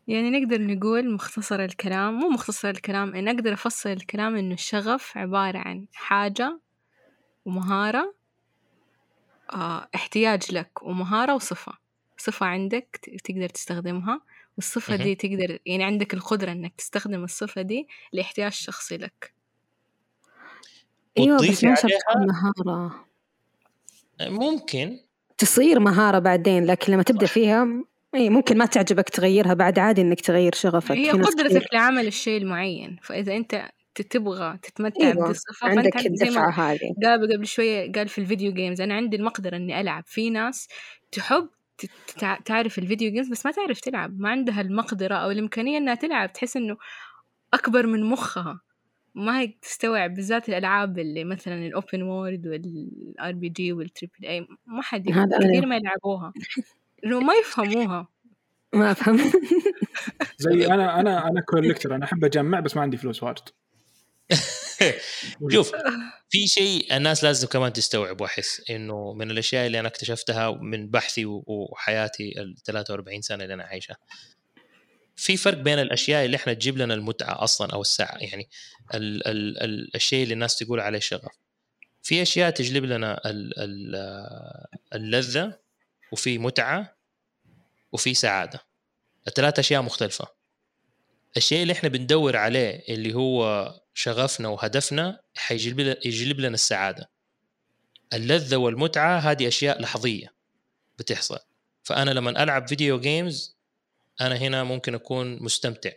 [0.07, 5.57] يعني نقدر نقول مختصر الكلام مو مختصر الكلام إن أقدر أفصل الكلام إنه الشغف عبارة
[5.57, 6.59] عن حاجة
[7.45, 8.15] ومهارة
[9.95, 11.73] احتياج لك ومهارة وصفة.
[12.17, 14.21] صفة عندك تقدر تستخدمها
[14.57, 14.95] والصفة.
[14.95, 19.33] دي تقدر يعني عندك القدرة إنك تستخدم الصفة دي لإحتياج شخصي لك.
[21.17, 23.05] أيوه بس ما شرط مهارة.
[24.21, 24.99] ممكن.
[25.37, 27.67] تصير مهارة بعدين لكن لما تبدأ فيها
[28.15, 30.91] اي ممكن ما تعجبك تغيرها بعد عادي إنك تغير شغفك.
[30.91, 36.15] هي قدرتك لعمل الشيء المعين فإذا أنت ت- تبغى تتمتع أيوه بهذه الصفة عندك فأنت
[36.15, 36.95] زي ما الدفعة هذه.
[37.03, 40.03] قال قبل شوية قال في ال video games أنا عندي المقدرة إني ألعب.
[40.07, 40.67] في ناس
[41.11, 41.49] تحب
[42.45, 44.19] تعرف ال video games بس ما تعرف تلعب.
[44.19, 46.33] ما عندها المقدرة أو الإمكانية إنها تلعب.
[46.33, 46.77] تحس إنه
[47.53, 48.61] أكبر من مخها.
[49.15, 50.13] ما هي تستوعب.
[50.13, 55.23] بالذات الألعاب اللي مثلا ال open world وال RPG وال triple A ما حد كثير
[55.23, 55.65] أنا.
[55.65, 56.33] ما يلعبوها.
[57.05, 58.07] إنه ما يفهموها.
[58.73, 59.17] ما افهم
[60.37, 63.49] زي أنا أنا أنا collector أنا أحب أجمع بس ما عندي فلوس واجد.
[65.53, 65.71] شوف
[66.29, 71.25] في شيء الناس لازم كمان تستوعب واحس إنه من الأشياء اللي أنا اكتشفتها من بحثي
[71.25, 73.97] وحياتي ال 43 سنة اللي أنا عايشها.
[75.15, 78.49] في فرق بين الأشياء اللي إحنا تجيب لنا المتعة أصلا أو الساعة يعني
[78.93, 81.31] ال ال ال الشيء اللي الناس تقول عليه شغف.
[82.03, 83.95] في أشياء تجلب لنا ال ال
[84.93, 85.59] اللذة
[86.11, 86.97] وفي متعة
[87.91, 88.59] وفي سعادة.
[89.27, 90.27] الثلاث أشياء مختلفة.
[91.37, 97.09] الشيء اللي إحنا بندور عليه اللي هو شغفنا وهدفنا حيجلب لنا يجلب لنا السعادة.
[98.13, 100.33] اللذة والمتعة هذه أشياء لحظية
[100.99, 101.39] بتحصل.
[101.83, 103.57] فأنا لما ألعب video games
[104.21, 105.91] أنا هنا ممكن أكون مستمتع.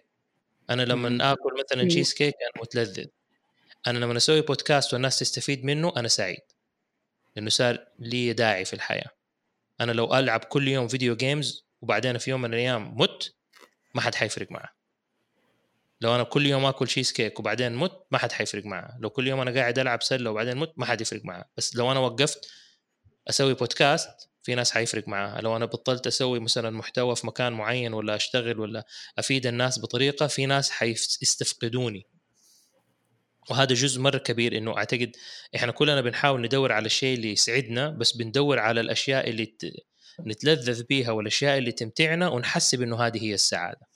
[0.70, 0.82] أنا.
[0.82, 1.88] لما آكل مثلا.
[1.88, 3.06] تشيز كيك أنا متلذذ.
[3.87, 6.40] أنا لما أسوي بودكاست والناس تستفيد منه أنا سعيد.
[7.37, 9.11] لأنه صار لي داعي في الحياة.
[9.80, 13.35] أنا لو ألعب كل يوم video games وبعدين في يوم من الأيام مت
[13.94, 14.75] ما حد حيفرق معه.
[16.00, 19.28] لو أنا كل يوم آكل تشيز كيك وبعدين مت ما حد حيفرق معه لو كل
[19.28, 22.48] يوم أنا قاعد ألعب سلة وبعدين مت ما حد يفرق معه بس لو أنا وقفت
[23.28, 27.94] أسوي بودكاست في ناس حيفرق معاها لو أنا بطلت أسوي مثلا محتوى في مكان معين
[27.94, 28.87] ولا أشتغل ولا
[29.18, 32.06] أفيد الناس بطريقة في ناس حيستفقدوني.
[33.50, 35.16] وهذا جزء مرة كبير إنه أعتقد
[35.56, 39.56] إحنا كلنا بنحاول ندور على الشيء اللي يسعدنا بس بندور على الأشياء اللي.
[40.26, 43.95] نتلذذ بيها والأشياء اللي تمتعنا ونحسب إنه هذه هي السعادة.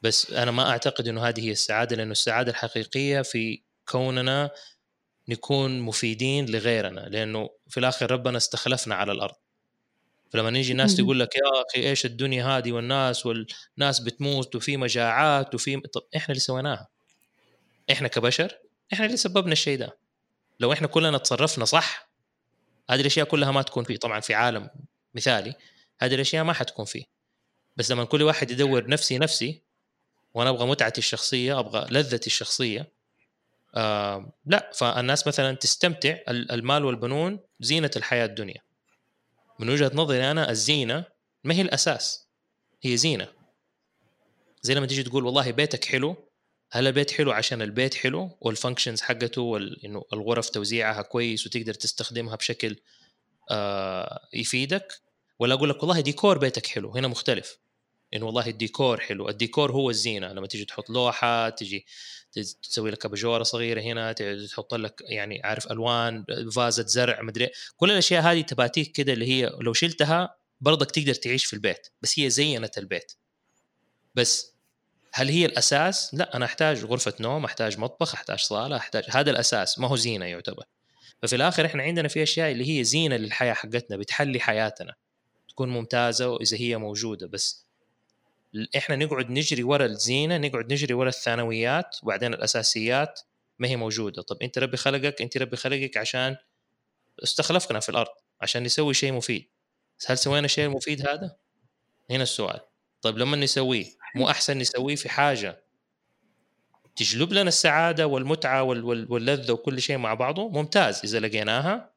[0.00, 4.50] بس أنا ما أعتقد إنه هذه هي السعادة لأنه السعادة الحقيقية في كوننا
[5.28, 9.34] نكون مفيدين لغيرنا لأنه في الآخر ربنا استخلفنا على الأرض.
[10.30, 10.96] فلما نيجي الناس مم.
[11.04, 16.28] تقول لك يا أخي إيش الدنيا هذه والناس والناس بتموت وفي مجاعات وفي طب إحنا
[16.28, 16.88] اللي سويناها؟
[17.92, 18.58] إحنا كبشر
[18.92, 19.98] إحنا اللي سببنا الشيء ده.
[20.60, 22.10] لو إحنا كلنا تصرفنا صح
[22.90, 23.96] هذه الأشياء كلها ما تكون فيه.
[23.96, 24.70] طبعا في عالم
[25.14, 25.54] مثالي
[26.00, 27.04] هذه الأشياء ما حتكون فيه.
[27.76, 29.62] بس لما كل واحد يدور نفسي نفسي
[30.34, 32.92] وأنا أبغى متعتي الشخصية أبغى لذتي الشخصية
[33.74, 38.60] آه لا فالناس مثلا تستمتع ال- المال والبنون زينة الحياة الدنيا.
[39.58, 41.04] من وجهة نظري أنا الزينة
[41.44, 42.26] ما هي الأساس
[42.82, 43.28] هي زينة.
[44.62, 46.16] زي لما تيجي تقول والله بيتك حلو
[46.70, 49.84] هل البيت حلو عشان البيت حلو؟ والفانكشنز حقته وال...
[49.84, 52.76] إنه الغرف توزيعها كويس وتقدر تستخدمها بشكل
[53.50, 55.00] آه يفيدك؟
[55.38, 57.58] ولا أقول لك والله ديكور بيتك حلو هنا مختلف.
[58.14, 59.28] انه والله الديكور حلو.
[59.28, 64.12] الديكور هو الزينة لما تيجي تحط لوحة تز- تسوي لك أباجورة صغيرة هنا
[64.52, 69.52] تحط لك يعني عارف ألوان فازة زرع مدري كل الأشياء هذه تباتيك كده اللي هي
[69.60, 73.12] لو شلتها برضك تقدر تعيش في البيت بس هي زينت البيت.
[74.14, 74.52] بس
[75.12, 79.78] هل هي الأساس؟ لا أنا أحتاج غرفة نوم، أحتاج مطبخ، أحتاج صالة، أحتاج هذا الأساس.
[79.78, 80.64] ما هو زينة يعتبر.
[81.22, 84.94] ففي الآخر إحنا عندنا في أشياء اللي هي زينة للحياة حقتنا بتحلي حياتنا.
[85.48, 87.67] تكون ممتازة وإذا هي موجودة بس
[88.76, 93.20] إحنا نقعد نجري ورا الزينة، نقعد نجري ورا الثانويات وبعدين الأساسيات
[93.58, 96.36] ما هي موجودة، طب أنت ربي خلقك، أنت ربي خلقك عشان
[97.22, 99.48] استخلفنا في الأرض عشان نسوي شيء مفيد.
[99.98, 101.36] بس هل سوينا الشيء المفيد هذا؟
[102.10, 102.60] هنا السؤال.
[103.02, 105.62] طيب لما نسويه مو أحسن نسويه في حاجة
[106.96, 111.90] تجلب لنا السعادة والمتعة وال- وال- واللذة وكل شيء مع بعضه ممتاز إذا لقيناها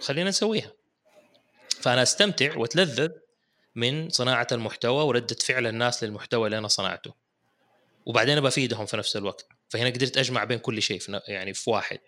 [0.00, 0.72] خلينا نسويها
[1.80, 3.10] فأنا أستمتع وأتلذذ
[3.78, 7.14] من صناعة المحتوى وردة فعل الناس للمحتوى اللي أنا صنعته.
[8.06, 9.46] وبعدين بفيدهم في نفس الوقت.
[9.68, 11.98] فهنا قدرت أجمع بين كل شيء في ن- يعني في واحد.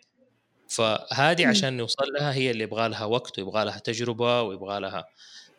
[0.68, 1.46] فهذه.
[1.48, 5.04] عشان نوصل لها هي اللي يبغى لها وقت ويبغى لها تجربة ويبغى لها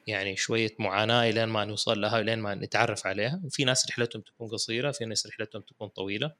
[0.08, 3.42] يعني شوية معاناة لين ما نوصل لها لين ما نتعرف عليها.
[3.50, 6.32] في ناس رحلتهم تكون قصيرة في ناس رحلتهم تكون طويلة.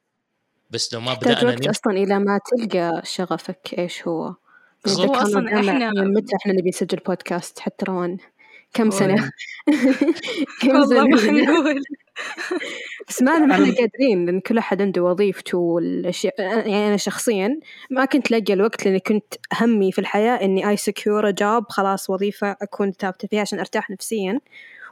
[0.70, 4.34] بس لو ما بدأنا وقت نمشي أصلا إلى ما تلقى شغفك إيش هو؟
[4.88, 8.18] هو قدامنا إحنا- من متى إحنا نبي نسجل بودكاست حتى روان
[8.74, 9.30] كم سنة؟
[10.62, 11.04] كم سنة؟
[13.08, 16.34] بس ما إحنا قادرين لأن كل أحد عنده وظيفته والأشياء.
[16.40, 21.30] يعني أنا شخصيا ما كنت لاقي الوقت لأني كنت همي في الحياة إني I secure
[21.30, 24.40] job خلاص وظيفة أكون ثابتة فيها عشان أرتاح نفسيا.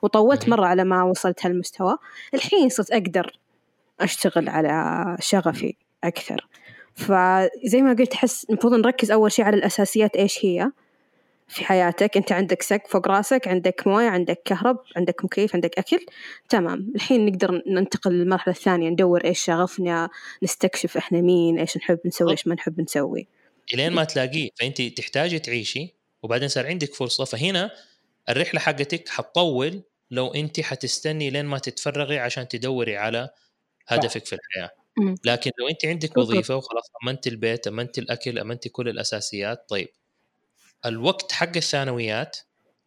[0.02, 0.48] وطولت.
[0.48, 1.96] مرة على ما وصلت هالمستوى.
[2.34, 3.38] الحين صرت أقدر
[4.00, 6.48] أشتغل على شغفي أكثر.
[6.94, 10.70] فزي ما قلت أحس المفروض نركز أول شيء على الأساسيات إيش هي؟
[11.50, 12.16] في حياتك.
[12.16, 16.06] أنت عندك سقف فوق رأسك عندك موية عندك كهرب عندك مكيف عندك أكل.
[16.48, 16.92] تمام.
[16.94, 20.10] الحين نقدر ننتقل للمرحلة الثانية ندور إيش شغفنا
[20.42, 23.28] نستكشف إحنا مين إيش نحب نسوي إيش ما نحب نسوي.
[23.74, 27.24] إلين ما تلاقيه فأنت تحتاجي تعيشي وبعدين صار عندك فرصة.
[27.24, 27.70] فهنا
[28.28, 33.30] الرحلة حقتك حتطول لو أنت حتستني لين ما تتفرغي عشان تدوري على
[33.88, 34.70] هدفك في الحياة.
[35.24, 36.16] لكن لو أنت عندك.
[36.16, 39.88] وظيفة وخلاص أمنت البيت أمنت الأكل أمنت كل الأساسيات طيب.
[40.86, 42.36] الوقت حق الثانويات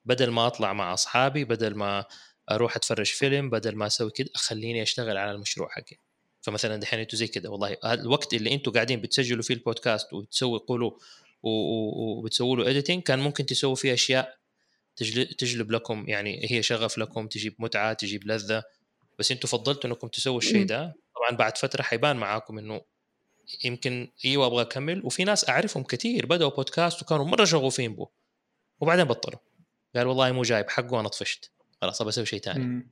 [0.05, 2.05] بدل ما أطلع مع أصحابي بدل ما
[2.51, 5.95] أروح أتفرج فيلم بدل ما أسوي كده خليني أشتغل على المشروع حقي.
[6.41, 10.85] فمثلا دحين أنتوا زي كده والله الوقت اللي أنتوا قاعدين بتسجلوا فيه البودكاست وتسوقوا له
[11.43, 14.37] و- و- وبتسووا له اديتنج كان ممكن تسووا فيه أشياء
[15.37, 18.63] تجلب, لكم يعني هي شغف لكم تجيب متعة تجيب لذة.
[19.19, 20.65] بس أنتوا فضلتوا إنكم تسووا الشيء.
[20.65, 20.95] ده.
[21.15, 22.81] طبعا بعد فترة حيبان معاكم إنه
[23.63, 25.01] يمكن أيوه أبغى أكمل.
[25.05, 28.07] وفي ناس أعرفهم كثير بدأوا بودكاست وكانوا مرة شغوفين به
[28.79, 29.39] وبعدين بطلوا.
[29.95, 31.51] قال والله مو جايب حقه وأنا طفشت.
[31.81, 32.87] خلاص أبى أسوي شيء ثاني.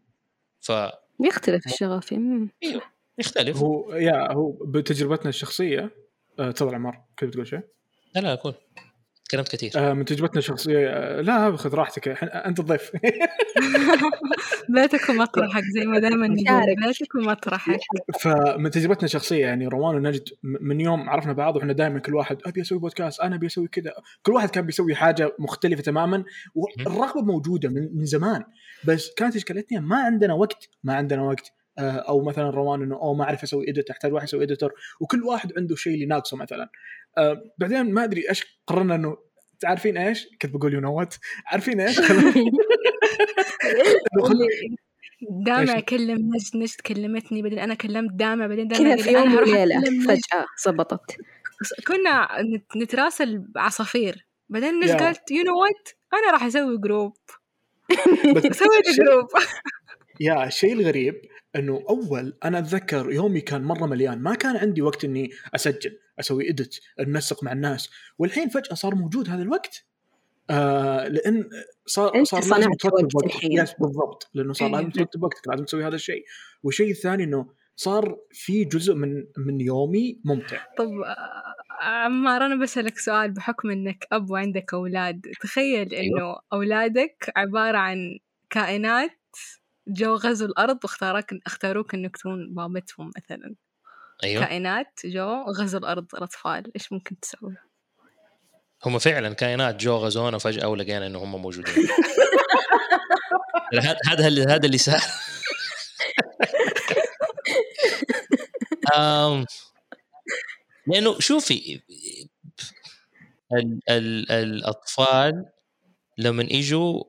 [0.60, 2.14] فهذه يختلف الشغف.
[2.14, 2.82] أيوه
[3.18, 3.58] يختلف.
[3.58, 5.92] هو يا هو بتجربتنا الشخصية
[6.40, 7.62] آه تفضل عمار كنت بتقول شيء؟
[8.16, 8.54] لا لا كول
[9.32, 9.72] تكلمت كثير.
[9.76, 12.92] آه من تجربتنا الشخصية آه لا خذ راحتك أنت الضيف.
[14.70, 16.76] لا تكن مطرحك زي ما دائما نقول.
[16.82, 17.80] لا تكن مطرحك.
[18.22, 22.38] فمن تجربتنا الشخصية يعني روان ونجد م- من يوم عرفنا بعض وإحنا دائما كل واحد
[22.46, 23.94] أبي أسوي بودكاست أنا أبي أسوي كذا.
[24.22, 26.24] كل واحد كان بيسوي حاجة مختلفة تماما
[26.56, 28.44] والرغبة موجودة من, من زمان.
[28.86, 31.52] بس كانت اشكالتنا ما عندنا وقت ما عندنا وقت.
[31.80, 35.24] آه، أو مثلا روان إنه أوه ما أعرف أسوي edit أحتاج واحد يسوي editor وكل
[35.24, 36.70] واحد عنده شيء اللي ناقصه مثلا.
[37.18, 39.18] آه، بعدين ما أدري إيش قررنا إنه
[39.60, 42.00] تعرفين إيش؟ كنت بقول you know what عارفين إيش؟
[45.46, 50.06] دامع؟ كلم نجد نجد كلمتني بعدين أنا كلمت دامع بعدين دامع كذا في يوم نجد.
[50.08, 51.16] فجأة زبطت
[51.88, 54.92] كنا نت- نتراسل عصافير بعدين نجد.
[54.98, 57.14] قالت you know what أنا راح أسوي group
[58.52, 59.28] سويت group
[60.20, 61.22] يا الشيء الغريب
[61.56, 66.50] إنه أول أنا أتذكر يومي كان مرة مليان ما كان عندي وقت إني أسجل أسوي
[66.50, 67.90] edit ننسق مع الناس.
[68.20, 69.86] والحين فجأة صار موجود هذا الوقت.
[70.50, 71.50] آه لأن
[71.86, 73.36] صار أنت صار لازم صنعت ترتب وقت وقتك.
[73.36, 73.52] الحين.
[73.52, 74.30] yes بالضبط.
[74.34, 74.76] لأنه صار إيه.
[74.76, 76.24] لازم ترتب وقتك لازم تسوي هذا الشيء.
[76.64, 80.66] والشيء الثاني إنه صار في جزء من من يومي ممتع.
[80.78, 80.90] طب
[81.82, 85.22] عمار أنا بسألك سؤال بحكم إنك أب وعندك أولاد.
[85.42, 86.20] تخيل أيوة.
[86.20, 89.12] إنه أولادك عبارة عن كائنات
[89.88, 93.56] جو غزو الأرض واختاروك اختاروك إنك تكون بابتهم مثلا.
[94.24, 94.46] أيوه.
[94.46, 97.56] كائنات جو غزو الأرض الاطفال إيش ممكن تسوي؟
[98.86, 101.74] هم فعلا كائنات جو غزونا فجاه ولقينا انه هم موجودين.
[103.74, 105.02] هذا هذا اللي هذا اللي صار
[110.88, 111.82] لأنه شوفي
[113.54, 115.46] ال ال الأطفال
[116.18, 117.04] لما يجوا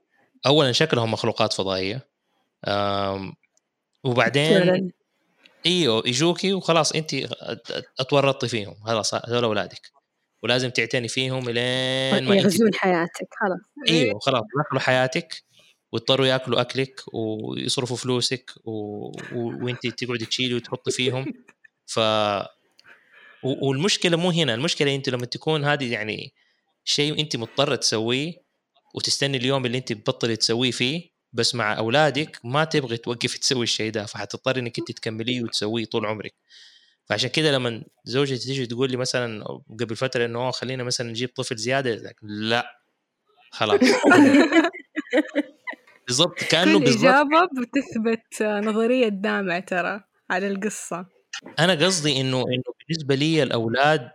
[0.46, 2.08] اولا شكلهم مخلوقات فضائية.
[4.04, 4.92] وبعدين
[5.66, 7.14] إيوه يجوكي وخلاص انت
[8.00, 9.90] اتورطتي فيهم خلاص هذول أولادك.
[10.42, 13.60] ولازم تعتني فيهم لين ما انت يغزون حياتك خلاص.
[13.88, 15.42] إيوه خلاص ياكلوا حياتك
[15.92, 18.72] ويضطروا ياكلوا أكلك ويصرفوا فلوسك و...
[19.32, 19.64] و...
[19.64, 21.32] وانت تقعدي تشيلي وتحطي فيهم.
[21.86, 21.98] ف
[23.42, 23.68] و...
[23.68, 26.32] والمشكلة مو هنا المشكلة انت لما تكون هذه يعني
[26.84, 28.32] شيء انت مضطرة تسويه
[28.94, 33.90] وتستني اليوم اللي انت تبطلي تسويه فيه بس مع أولادك ما تبغي توقفي تسوي الشيء
[33.92, 36.34] ده فحتضطري إنك انت تكمليه وتسويه طول عمرك.
[37.04, 39.44] فعشان كده لما زوجتي تيجي تقول لي مثلا
[39.80, 42.80] قبل فترة إنه "أوه، خلينا مثلا نجيب طفل زيادة لا
[43.50, 43.80] خلاص.
[46.06, 47.14] بالضبط كأنه بالضبط.
[47.60, 51.06] بتثبت نظرية دامع ترى على القصة.
[51.58, 54.10] أنا قصدي إنه إنه بالنسبة لي الأولاد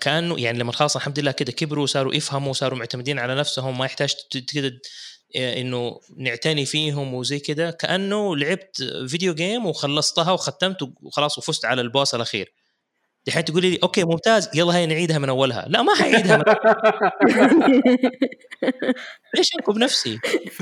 [0.00, 3.84] كأنه يعني لما خلاص الحمد لله كده كبروا وصاروا يفهموا وصاروا معتمدين على نفسهم ما
[3.86, 4.14] يحتاج
[4.54, 4.80] كده
[5.36, 11.87] إنه نعتني فيهم وزي كده كأنه لعبت video game وخلصتها وختمت وخلاص وفزت على ال
[11.87, 12.52] boss الأخير.
[13.26, 15.64] دحين تقولي لي okay ممتاز يلا هي نعيدها من أولها.
[15.68, 16.44] لا ما حعيدها من
[19.36, 20.18] ليش انكب نفسي؟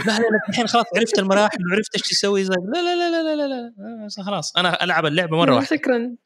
[0.06, 3.46] لا لا الحين خلاص عرفت المراحل وعرفت إيش تسوي زي لا لا لا لا لا
[3.46, 3.72] لا,
[4.18, 4.24] لا.
[4.26, 4.56] خلاص.
[4.56, 5.76] أنا ألعب اللعبة مرة واحدة.
[5.76, 6.16] شكرا.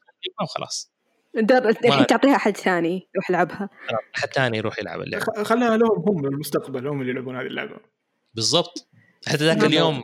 [0.43, 0.91] وخلاص
[1.35, 3.69] در- الحين تعطيها حد ثاني يروح يلعبها.
[3.87, 5.23] خلاص حد ثاني يروح يلعب اللعبة.
[5.25, 7.75] خ- خليها لهم هم المستقبل هم اللي يلعبون هذه اللعبة.
[8.33, 8.87] بالضبط.
[9.27, 9.65] حتى ذاك نعم.
[9.65, 10.01] اليوم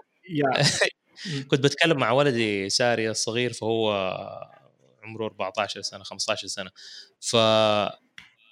[1.50, 3.92] كنت بتكلم مع ولدي ساري الصغير فهو
[5.04, 6.72] عمره 14 سنة 15 سنة.
[7.20, 7.36] ف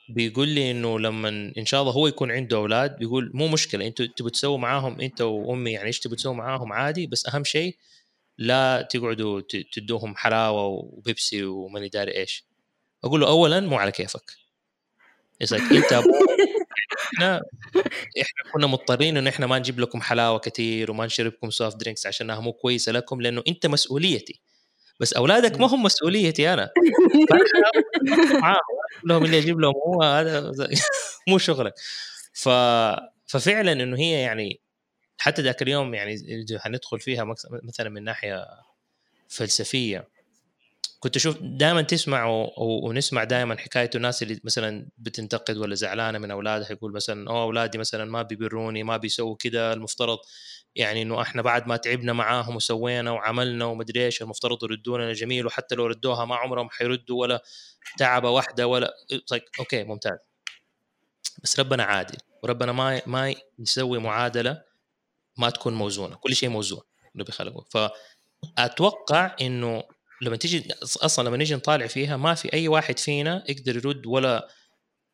[0.09, 4.05] بيقول لي إنه لما إن شاء الله هو يكون عنده أولاد بيقول مو مشكلة أنتوا
[4.05, 7.77] تبوا تسووا معاهم أنت وأمي يعني إيش تبوا تسووا معاهم؟ عادي بس أهم شيء
[8.37, 9.41] لا تقعدوا
[9.73, 12.45] تدوهم حلاوة وبيبسي وماني داري إيش.
[13.03, 14.31] أقول له اولا مو على كيفك.
[15.41, 15.93] إذا أنت
[17.13, 17.41] إحنا
[18.21, 22.39] إحنا كنا مضطرين إنه إحنا ما نجيب لكم حلاوة كثير وما نشربكم soft drinks عشانها
[22.39, 24.41] مو كويسة لكم لأنه أنت مسؤوليتي.
[24.99, 26.69] بس أولادك ما هم مسؤوليتي أنا.
[29.05, 30.53] لهم اللي أجيب لهم هو هذا
[31.27, 31.73] مو شغلك.
[32.33, 32.49] ف
[33.27, 34.61] ففعلا إنه هي يعني
[35.17, 36.15] حتى ذاك اليوم يعني
[36.59, 37.23] حندخل فيها
[37.63, 38.45] مثلا من ناحية
[39.29, 40.07] فلسفية
[40.99, 42.25] كنت أشوف دائما تسمع
[42.57, 47.77] ونسمع دائما حكاية الناس اللي مثلا بتنتقد ولا زعلانة من أولادها يقول مثلا أوه أولادي
[47.77, 50.17] مثلا ما بيبروني ما بيسووا كذا المفترض
[50.75, 55.45] يعني إنه إحنا بعد ما تعبنا معاهم وسوينا وعملنا ومدري إيش المفترض يردوا لنا جميل
[55.45, 57.43] وحتى لو ردوها ما عمرهم حيردوا ولا
[57.97, 58.93] تعبة واحدة ولا
[59.27, 60.17] طيب okay ممتاز.
[61.43, 64.63] بس ربنا عادل وربنا ما ما يسوي معادلة
[65.37, 66.81] ما تكون موزونة كل شيء موزون
[67.13, 67.65] اللي بيخلقه
[68.55, 69.83] فاتوقع إنه
[70.21, 74.47] لما تيجي أصلا لما نيجي نطالع فيها ما في أي واحد فينا يقدر يرد ولا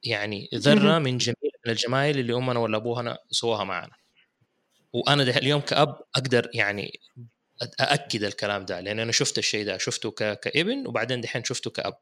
[0.04, 3.92] يعني ذرة من جميع من الجمايل اللي امنا ولا ابونا سووها معنا
[4.94, 7.00] وأنا ده اليوم كأب أقدر يعني
[7.80, 10.40] أأكد الكلام ده لأن أنا شفت الشيء ده شفته ك...
[10.40, 11.94] كابن وبعدين دحين شفته كأب.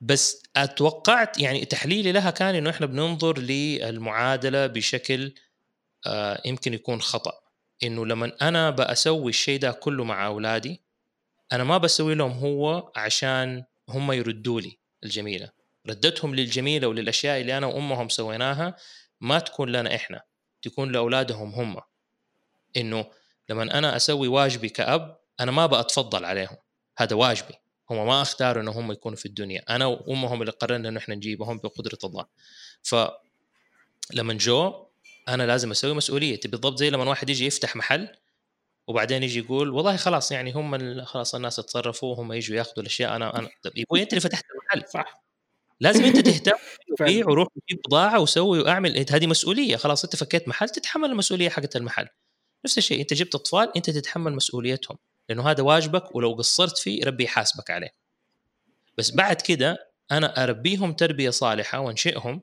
[0.00, 5.34] بس أتوقعت يعني تحليلي لها كان إنه إحنا بننظر للمعادلة بشكل
[6.06, 7.32] آه يمكن يكون خطأ.
[7.82, 10.81] إنه لما أنا بسوي الشيء ده كله مع أولادي
[11.52, 15.50] أنا ما بسوي لهم هو عشان هم يردوا لي الجميلة.
[15.88, 18.76] ردتهم للجميلة وللأشياء اللي أنا وأمهم سويناها
[19.20, 20.22] ما تكون لنا إحنا
[20.62, 21.80] تكون لأولادهم هم.
[22.76, 23.06] إنه
[23.48, 26.56] لما أنا أسوي واجبي كأب أنا ما بتفضل عليهم.
[26.98, 27.54] هذا واجبي.
[27.90, 29.64] هم ما أختاروا انه هم يكونوا في الدنيا.
[29.70, 32.26] أنا وأمهم اللي قررنا إنه إحنا نجيبهم بقدرة الله.
[32.82, 32.94] ف
[34.12, 34.86] لما جو
[35.28, 38.08] أنا لازم أسوي مسؤوليتي بالضبط زي لما واحد يجي يفتح محل؟
[38.86, 43.38] وبعدين يجي يقول والله خلاص يعني هم خلاص الناس تصرفوا هم يجوا ياخذوا الأشياء أنا
[43.38, 43.72] أنا طيب.
[43.76, 44.90] يبوي أنت اللي فتحت المحل.
[44.90, 45.22] صح.
[45.80, 46.56] لازم أنت تهتم
[47.00, 49.06] وبيع وروح وجيب بضاعة وسوي وأعمل.
[49.10, 49.76] هذه مسؤولية.
[49.76, 52.06] خلاص أنت فكيت محل تتحمل المسؤولية حقت المحل.
[52.64, 54.98] نفس الشيء أنت جبت أطفال أنت تتحمل مسؤوليتهم.
[55.28, 57.90] لأنه هذا واجبك ولو قصرت فيه ربي يحاسبك عليه.
[58.98, 62.42] بس بعد كده أنا أربيهم تربية صالحة وأنشئهم.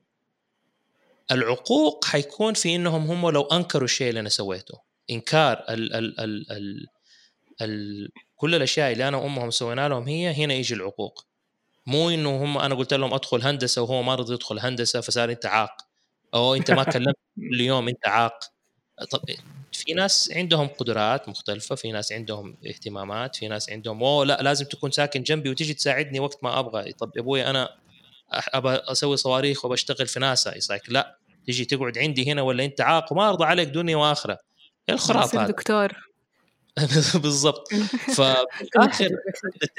[1.30, 4.89] العقوق حيكون في إنهم هم لو أنكروا الشيء اللي أنا سويته.
[5.10, 6.86] إنكار ال ال ال ال
[7.62, 11.26] ال كل الأشياء اللي أنا وأمهم سوينا لهم هي هنا يجي العقوق.
[11.86, 15.46] مو إنه هم أنا قلت لهم أدخل هندسة وهو ما رضي يدخل هندسة فصار أنت
[15.46, 15.72] عاق.
[16.34, 17.16] أو أنت ما كلمت
[17.52, 18.44] كل يوم أنت عاق.
[19.10, 19.20] طب
[19.72, 24.66] في ناس عندهم قدرات مختلفة في ناس عندهم اهتمامات في ناس عندهم أوه لا لازم
[24.66, 26.92] تكون ساكن جنبي وتيجي تساعدني وقت ما أبغى.
[26.92, 27.68] طب يا أبوي أنا
[28.32, 30.56] ابى أسوي صواريخ وبشتغل في ناسا.
[30.56, 34.38] يصير لا تيجي تقعد عندي هنا ولا أنت عاق وما أرضى عليك دنيا وآخرة.
[34.88, 36.10] الخرافه يصير هذا دكتور.
[37.22, 37.68] بالضبط.
[38.16, 39.08] فآخر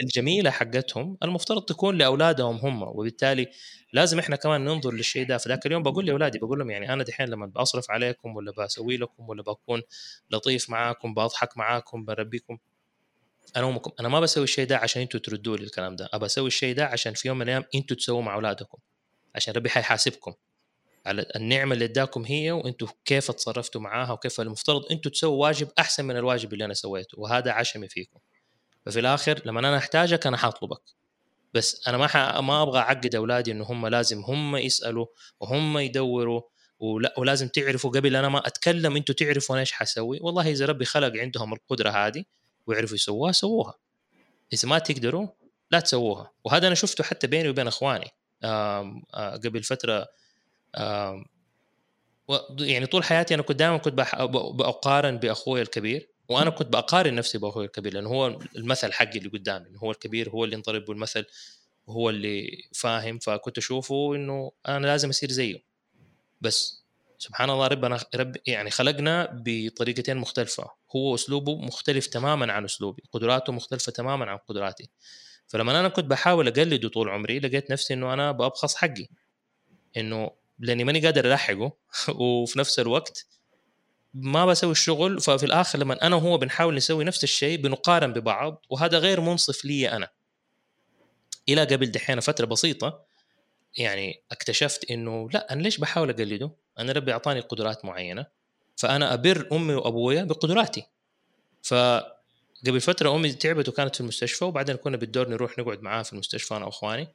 [0.02, 3.48] الجميلة حقتهم المفترض تكون لأولادهم هم وبالتالي
[3.94, 5.38] لازم إحنا كمان ننظر للشيء ده.
[5.38, 9.30] فذاك اليوم بقول لأولادي بقول لهم يعني أنا دحين لما بصرف عليكم ولا بسوي لكم
[9.30, 9.82] ولا بكون
[10.32, 12.58] لطيف معاكم بضحك معاكم بربيكم
[13.56, 16.10] أنا امكم أنا ما بسوي الشيء ده عشان أنتم تردوا لي الكلام ده.
[16.14, 18.78] ابى أسوي الشيء ده عشان في يوم من الأيام أنتم تسووا مع أولادكم
[19.36, 20.34] عشان ربي حيحاسبكم.
[21.06, 26.06] على النعمة اللي اداكم هي وأنتم كيف تصرفتوا معاها وكيف المفترض أنتم تسووا واجب أحسن
[26.06, 28.20] من الواجب اللي أنا سويته وهذا عشمي فيكم.
[28.86, 30.82] ففي الآخر لما أنا أحتاجك أنا حأطلبك.
[31.54, 32.42] بس أنا ما.
[32.42, 35.06] ما أبغى أعقد أولادي إنه هم لازم هم يسألوا
[35.40, 36.42] وهم يدوروا
[36.80, 40.86] ولا ولازم تعرفوا قبل أنا ما أتكلم أنتم تعرفوا أنا إيش حسوي والله إذا ربي
[40.86, 42.24] خلق عندهم القدرة هذه
[42.68, 43.74] ويعرفوا يسووها سووها.
[44.54, 45.28] إذا ما تقدروا
[45.72, 46.32] لا تسووها.
[46.44, 48.12] وهذا أنا شفته حتى بيني وبين إخواني.
[48.44, 50.08] آه قبل فترة
[52.60, 53.94] يعني طول حياتي أنا كنت دائما كنت.
[53.94, 59.66] بقارن بأخوي الكبير وأنا كنت بقارن نفسي بأخوي الكبير لأنه هو المثل حقي اللي قدامي
[59.78, 61.26] هو الكبير هو اللي انضرب بالمثل
[61.88, 65.64] وهو اللي فاهم فكنت أشوفه إنه أنا لازم أصير زيه.
[66.42, 66.84] بس
[67.18, 70.72] سبحان الله ربنا رب يعني خلقنا بطريقتين مختلفة.
[70.96, 74.90] هو أسلوبه مختلف تماما عن أسلوبي قدراته مختلفة تماما عن قدراتي.
[75.48, 79.08] فلما أنا كنت بحاول أقلده طول عمري لقيت نفسي إنه أنا بأبخص حقي
[79.98, 81.72] إنه لأني ماني قادر ألحقه
[82.20, 83.26] وفي نفس الوقت
[84.14, 85.22] ما بسوي الشغل.
[85.22, 88.66] ففي الآخر لما أنا وهو بنحاول نسوي نفس الشيء بنقارن ببعض.
[88.70, 90.08] وهذا غير منصف لي أنا.
[91.50, 93.06] إلى قبل دحين فترة بسيطة
[93.78, 98.26] يعني اكتشفت إنه لا أنا ليش بحاول أقلده؟ أنا ربي أعطاني قدرات معينة.
[98.76, 100.86] فأنا أبر أمي وأبويا بقدراتي.
[101.64, 106.56] فقبل فترة أمي تعبت وكانت في المستشفى وبعدين كنا بالدور نروح نقعد معاها في المستشفى
[106.56, 107.08] أنا وإخواني.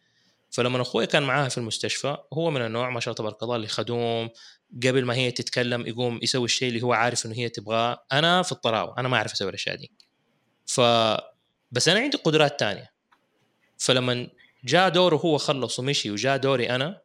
[0.57, 3.69] فلما أخوي كان معاها في المستشفى هو من النوع ما شاء الله تبارك الله اللي
[3.69, 4.31] خدوم
[4.85, 8.05] قبل ما هي تتكلم يقوم يسوي الشيء اللي هو عارف إنه هي تبغاه.
[8.13, 9.93] أنا في الطراوة أنا ما أعرف أسوي الأشياء دي.
[10.67, 10.81] ف
[11.73, 12.93] بس أنا عندي قدرات تانية.
[13.79, 14.29] فلما
[14.65, 17.03] جاء دوره هو خلص ومشي وجاء دوري أنا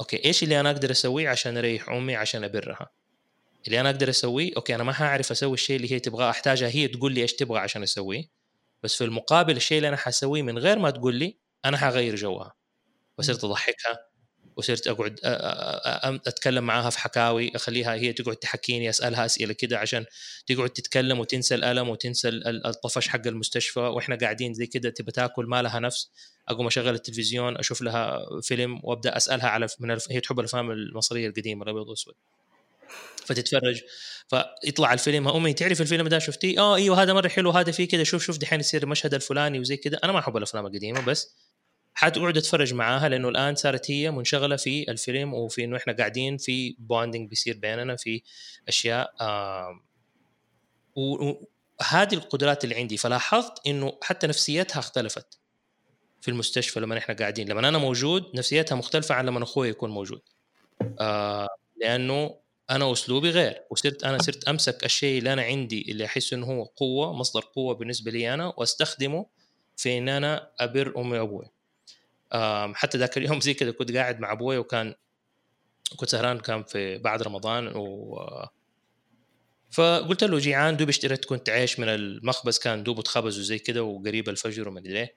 [0.00, 2.90] okay إيش اللي أنا أقدر أسويه عشان أريح أمي عشان أبرها؟
[3.66, 6.88] اللي أنا أقدر أسويه okay أنا ما هعرف أسوي الشيء اللي هي تبغاه أحتاجها هي
[6.88, 8.24] تقول لي إيش تبغى عشان أسويه.
[8.82, 12.57] بس في المقابل الشيء اللي أنا حسويه من غير ما تقول لي أنا حغير جوها.
[13.18, 13.98] وصرت أضحكها
[14.56, 15.20] وصرت أقعد
[16.26, 20.04] أتكلم معاها في حكاوي أخليها هي تقعد تحكيني أسألها أسئلة كده عشان
[20.46, 25.62] تقعد تتكلم وتنسى الألم وتنسى الطفش حق المستشفى وإحنا قاعدين زي كده تبى تاكل ما
[25.62, 26.10] لها نفس.
[26.48, 30.06] أقوم أشغل التلفزيون أشوف لها فيلم وأبدأ أسألها على من الف...
[30.10, 32.14] هي تحب الأفلام المصرية القديمة الأبيض والاسود
[33.26, 33.82] فتتفرج.
[34.28, 38.04] فيطلع الفيلم أمي تعرف الفيلم ده؟ شفتيه؟ آه أيوه هذا مرة حلو هذا فيه كده
[38.04, 40.00] شوف شوف دحين يصير المشهد الفلاني وزي كده.
[40.04, 41.34] أنا ما أحب الأفلام القديمة بس
[41.98, 46.76] حتقعد اتفرج معاها لأنه الآن صارت هي منشغلة في الفيلم وفي إنه إحنا قاعدين في
[46.78, 48.22] بوندنج بيصير بيننا في
[48.68, 49.14] أشياء
[50.96, 52.96] وهذه القدرات اللي عندي.
[52.96, 55.38] فلاحظت إنه حتى نفسيتها اختلفت
[56.20, 57.48] في المستشفى لما إحنا قاعدين.
[57.48, 60.20] لما أنا موجود نفسيتها مختلفة عن لما أخوي يكون موجود.
[61.00, 62.34] آه لأنه
[62.70, 66.64] أنا أسلوبي غير وصرت أنا صرت أمسك الشيء اللي أنا عندي اللي أحس إنه هو
[66.64, 69.26] قوة مصدر قوة بالنسبة لي أنا وأستخدمه
[69.76, 71.57] في إن أنا أبر أمي وأبوي.
[72.74, 74.94] حتى ذاك اليوم زي كذا كنت قاعد مع أبوي وكان
[75.96, 78.18] كنت سهران كان في بعد رمضان و
[79.70, 84.28] فقلت له جيعان دوب اشتريت كنت عيش من المخبز كان دوب اتخبز وزي كده وقريب
[84.28, 85.14] الفجر وما ادري إيه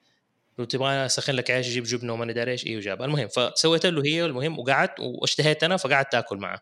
[0.57, 2.67] قلت تبغى أسخن لك عيش أجيب جبنة وما ادري إيش.
[2.67, 6.61] أيوه جاب المهم فسويت له هي المهم وقعدت واشتهيت أنا فقعدت آكل معه.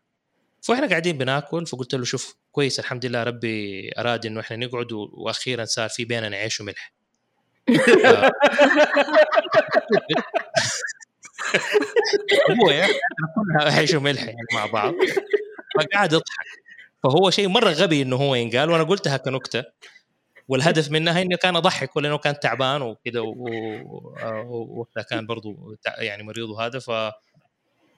[0.61, 5.65] فإحنا قاعدين بناكل فقلت له شوف كويس الحمد لله ربي أراد إنه إحنا نقعد وأخيرا
[5.65, 6.93] صار في بيننا عيش وملح.
[12.49, 12.87] ابويا
[13.35, 14.93] كلها عيش وملح يعني مع بعض.
[15.79, 16.45] فقعد يضحك.
[17.03, 19.63] فهو شيء مرة غبي إنه هو ينقال وأنا قلتها كنكتة.
[20.47, 26.79] والهدف منها إنه كان أضحك لأنه كان تعبان وكذا ووقتها كان برضو يعني مريض وهذا.
[26.79, 26.89] ف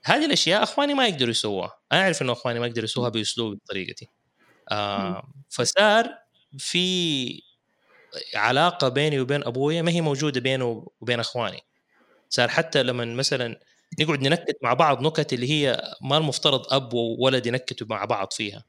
[0.04, 1.78] هذه الأشياء أخواني ما يقدروا يسووها.
[1.92, 4.08] أنا أعرف إنه أخواني ما يقدروا يسووها باسلوبي بطريقتي.
[4.72, 6.18] آه فصار
[6.58, 7.44] في
[8.36, 11.62] علاقة بيني وبين أبويا ما هي موجودة بينه وبين إخواني.
[12.30, 13.60] صار حتى لما مثلا
[14.00, 18.64] نقعد ننكت مع بعض نكت اللي هي ما المفترض أب وولد ينكتوا مع بعض فيها.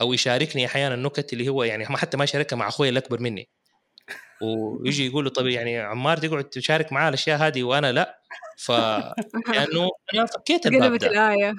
[0.00, 3.48] أو يشاركني أحيانا نكت اللي هو يعني حتى ما يشاركها مع أخوي اللي أكبر مني.
[4.42, 8.20] ويجي يقول له طيب يعني عمار تقعد تشارك معاه الأشياء هذه وأنا لا.
[8.58, 8.70] ف
[9.52, 11.10] لأنه أنا فكيت الباب قلبت ده.
[11.10, 11.54] الآية.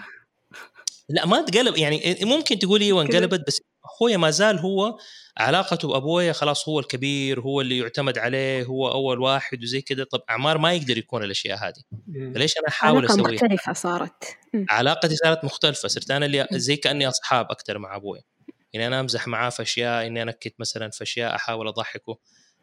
[1.09, 4.97] لا ما تقلب يعني ممكن تقول إيوه انقلبت بس أخويا ما زال هو
[5.37, 10.21] علاقته بأبويا خلاص هو الكبير هو اللي يعتمد عليه هو أول واحد وزي كذا طب
[10.29, 11.83] اعمار ما يقدر يكون الأشياء هذه.
[12.33, 14.37] فليش أنا أحاول علاقة أسويها؟ مختلفة صارت.
[14.53, 14.65] مم.
[14.69, 18.19] علاقتي صارت مختلفة صرت أنا اللي زي كأني أصحاب أكثر مع أبوي
[18.75, 22.17] اني أنا أمزح معاه في أشياء إني انكت مثلا في أشياء أحاول أضحكه.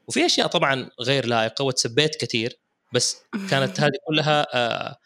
[0.09, 2.59] وفي أشياء طبعا غير لائقة وتسبيت كثير
[2.93, 3.17] بس
[3.51, 4.97] كانت هذه كلها آه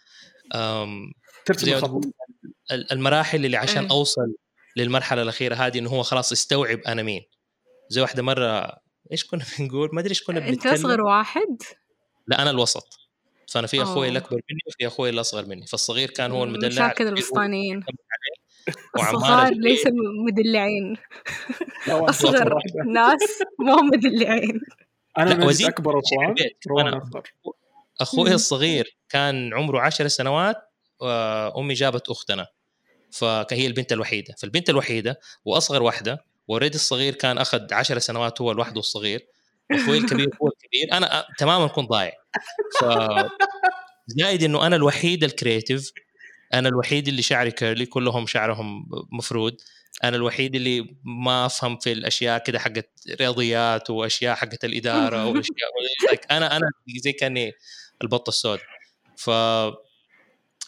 [1.44, 2.12] ترتب
[2.92, 3.90] المراحل اللي عشان إيه.
[3.90, 4.34] أوصل
[4.76, 7.22] للمرحلة الأخيرة هذه إنه هو خلاص استوعب أنا مين.
[7.88, 8.76] زي واحدة مرة
[9.12, 10.72] إيش كنا بنقول؟ ما أدري إيش كنا أنت بنتكلم.
[10.72, 11.62] أصغر واحد؟
[12.26, 12.98] لا أنا الوسط.
[13.48, 14.06] فأنا في أخوي أوه.
[14.08, 15.66] اللي اكبر مني وفي أخوي اللي اصغر مني.
[15.66, 17.84] فالصغير كان هو المدلع مشاكل الوسطانيين.
[18.98, 19.84] الصغار ليس
[20.26, 20.96] مدلعين.
[21.88, 22.44] واحدة.
[22.86, 24.60] ناس ما هم مدلعين.
[25.18, 26.34] أنا من اكبر اخوان.
[26.70, 27.22] روان أنا- أصغر.
[28.00, 28.34] أخوي.
[28.34, 30.56] الصغير كان عمره عشر سنوات
[31.00, 32.46] وأمي جابت أختنا.
[33.10, 34.34] فهي البنت الوحيدة.
[34.38, 39.26] فالبنت الوحيدة وأصغر واحدة واوريدي الصغير كان أخذ عشر سنوات هو لوحده الصغير
[39.72, 42.12] أخوي الكبير هو الكبير أنا تماما كنت ضايع.
[42.80, 42.84] ف
[44.06, 45.92] زائد إنه أنا الوحيد ال creative
[46.54, 49.56] أنا الوحيد اللي شعري curly كلهم شعرهم مفرود
[50.04, 52.90] أنا الوحيد اللي ما أفهم في الأشياء كده حقت
[53.20, 57.52] رياضيات وأشياء حقت الإدارة وأشياء أنا أنا زي كأني
[58.02, 58.64] البطة السوداء.
[59.16, 59.30] ف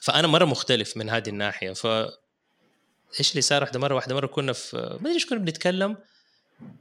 [0.03, 1.73] فأنا مرة مختلف من هذه الناحية.
[1.73, 1.87] ف
[3.19, 5.97] إيش اللي صار واحدة مرة واحدة مرة كنا في ما أدري إيش كنا بنتكلم.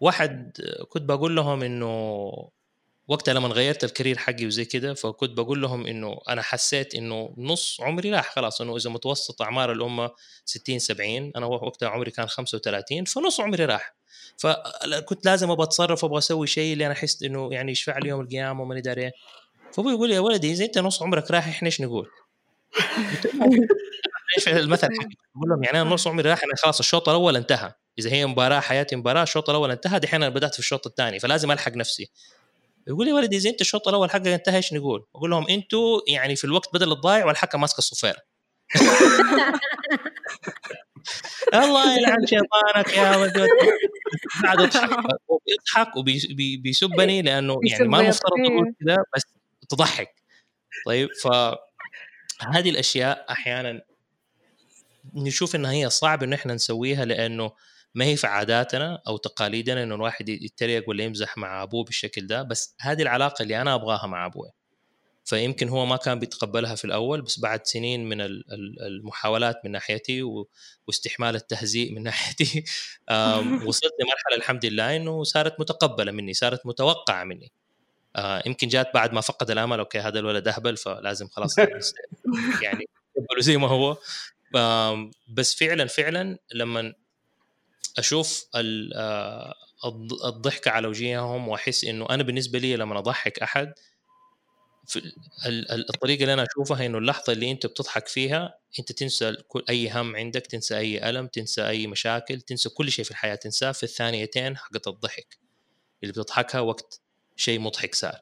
[0.01, 0.57] واحد
[0.89, 2.31] كنت بقول لهم إنه
[3.07, 7.81] وقتها لما غيرت الكارير حقي وزي كده فكنت بقول لهم إنه أنا حسيت إنه نص
[7.81, 10.11] عمري راح خلاص إنه إذا متوسط أعمار الأمة
[10.45, 13.95] 60 70 أنا وقتها عمري كان 35 فنص عمري راح.
[14.37, 18.21] فكنت لازم أبغى أتصرف وابغى أسوي شيء اللي أنا احس إنه يعني يشفع لي يوم
[18.21, 19.11] القيامة وما ادري إيه.
[19.73, 22.09] فابوي يقول لي يا ولدي اذا إنت نص عمرك راح إحنا إيش نقول؟
[24.37, 27.73] إيش المثل حقي؟ بقول لهم يعني أنا نص عمري راح أنا خلاص الشوط الأول انتهى
[27.99, 31.51] إذا هي مباراة حياتي مباراة الشوط الأول انتهى دحين أنا بدأت في الشوط الثاني فلازم
[31.51, 32.11] ألحق نفسي
[32.87, 36.35] يقول لي ولدي إذا أنت الشوط الأول حقك انتهى إيش نقول؟ أقول لهم أنتوا يعني
[36.35, 38.17] في الوقت بدل الضايع والحكم ماسك الصفيره
[41.53, 43.47] الله يلعن شيطانك يا ولد
[44.43, 44.59] قاعد
[45.49, 48.95] يضحك وبيسبني لأنه يعني ما المفترض أقول يطير.
[48.95, 49.23] كذا بس
[49.69, 50.13] تضحك
[50.85, 53.81] طيب فهذه الأشياء أحيانا
[55.15, 57.51] نشوف انها هي صعب انه إحنا نسويها لأنه
[57.95, 62.43] ما هي في عاداتنا أو تقاليدنا إنه الواحد يتريق ولا يمزح مع أبوه بالشكل ده
[62.43, 64.49] بس هذه العلاقة اللي أنا أبغاها مع أبوي.
[65.25, 69.71] فيمكن هو ما كان بيتقبلها في الأول بس بعد سنين من ال- ال- المحاولات من
[69.71, 70.23] ناحيتي
[70.87, 72.63] واستحمال التهزيء من ناحيتي
[73.67, 77.51] وصلت لمرحلة الحمد لله إنه صارت متقبلة مني صارت متوقعة مني.
[78.15, 81.55] آه، يمكن جات بعد ما فقد الأمل أوكي هذا الولد أهبل فلازم خلاص
[82.63, 82.85] يعني
[83.39, 83.97] زي ما هو.
[85.29, 86.93] بس فعلا فعلا لما
[87.97, 89.53] أشوف آه،
[89.85, 93.73] الض- الضحكه على وجيههم وأحس إنه أنا بالنسبة لي لما أضحك أحد
[95.89, 99.35] الطريقة اللي أنا أشوفها إنه اللحظة اللي أنت بتضحك فيها أنت تنسى
[99.69, 103.71] أي هم عندك تنسى أي ألم تنسى أي مشاكل تنسى كل شيء في الحياة تنساه
[103.71, 105.37] في الثانيتين حقت الضحك.
[106.03, 107.01] اللي بتضحكها وقت
[107.35, 108.19] شيء مضحك صار.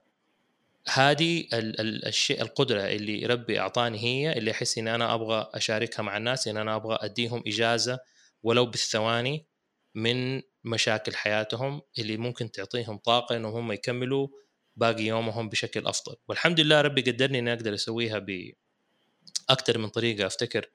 [0.90, 6.04] هذه ال- ال- الشيء القدرة اللي ربي أعطاني هي اللي أحس ان أنا أبغى أشاركها
[6.04, 8.00] مع الناس إن أنا أبغى أديهم إجازة
[8.44, 9.48] ولو بالثواني
[9.96, 14.28] من مشاكل حياتهم اللي ممكن تعطيهم طاقة إنهم هم يكملوا
[14.76, 16.16] باقي يومهم بشكل أفضل.
[16.28, 20.28] والحمد لله ربي قدرني إني أقدر أسويها باكثر من طريقة.
[20.28, 20.70] أفتكر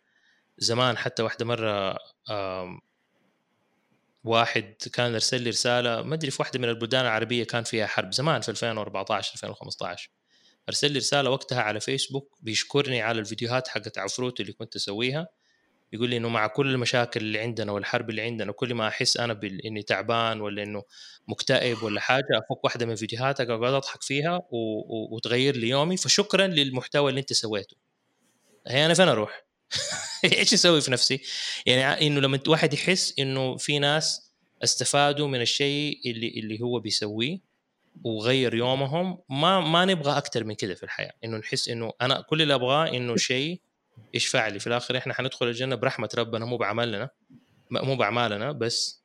[0.59, 1.99] زمان حتى واحدة مرة
[4.25, 8.13] واحد كان ارسل لي رسالة ما أدري في واحدة من البلدان العربية كان فيها حرب
[8.13, 10.11] زمان في 2014 2015
[10.69, 15.29] ارسل لي رسالة وقتها على فيسبوك بيشكرني على الفيديوهات حقت عفروت اللي كنت أسويها.
[15.93, 19.33] يقول لي إنه مع كل المشاكل اللي عندنا والحرب اللي عندنا كل ما أحس أنا
[19.33, 20.83] بال- إني تعبان ولا إنه
[21.29, 24.57] مكتئب ولا حاجة أفك واحدة من فيديوهاتك أقعد أضحك فيها و...
[24.57, 25.15] و...
[25.17, 27.77] وتغير لي يومي فشكرا للمحتوى اللي أنت سويته.
[28.67, 29.45] هي أنا فين أروح؟
[30.25, 31.21] إيش أسوي في نفسي؟
[31.67, 34.31] يعني إنه لما واحد يحس إنه في ناس
[34.65, 37.39] استفادوا من الشيء اللي اللي هو بيسويه
[38.05, 41.13] وغير يومهم ما ما نبغى أكثر من كده في الحياة.
[41.25, 43.61] إنه نحس إنه أنا كل اللي أبغاه إنه شيء
[44.15, 44.59] يشفع لي.
[44.59, 47.11] في الآخر إحنا حندخل الجنة برحمة ربنا مو بعملنا
[47.71, 49.03] مو بأعمالنا بس.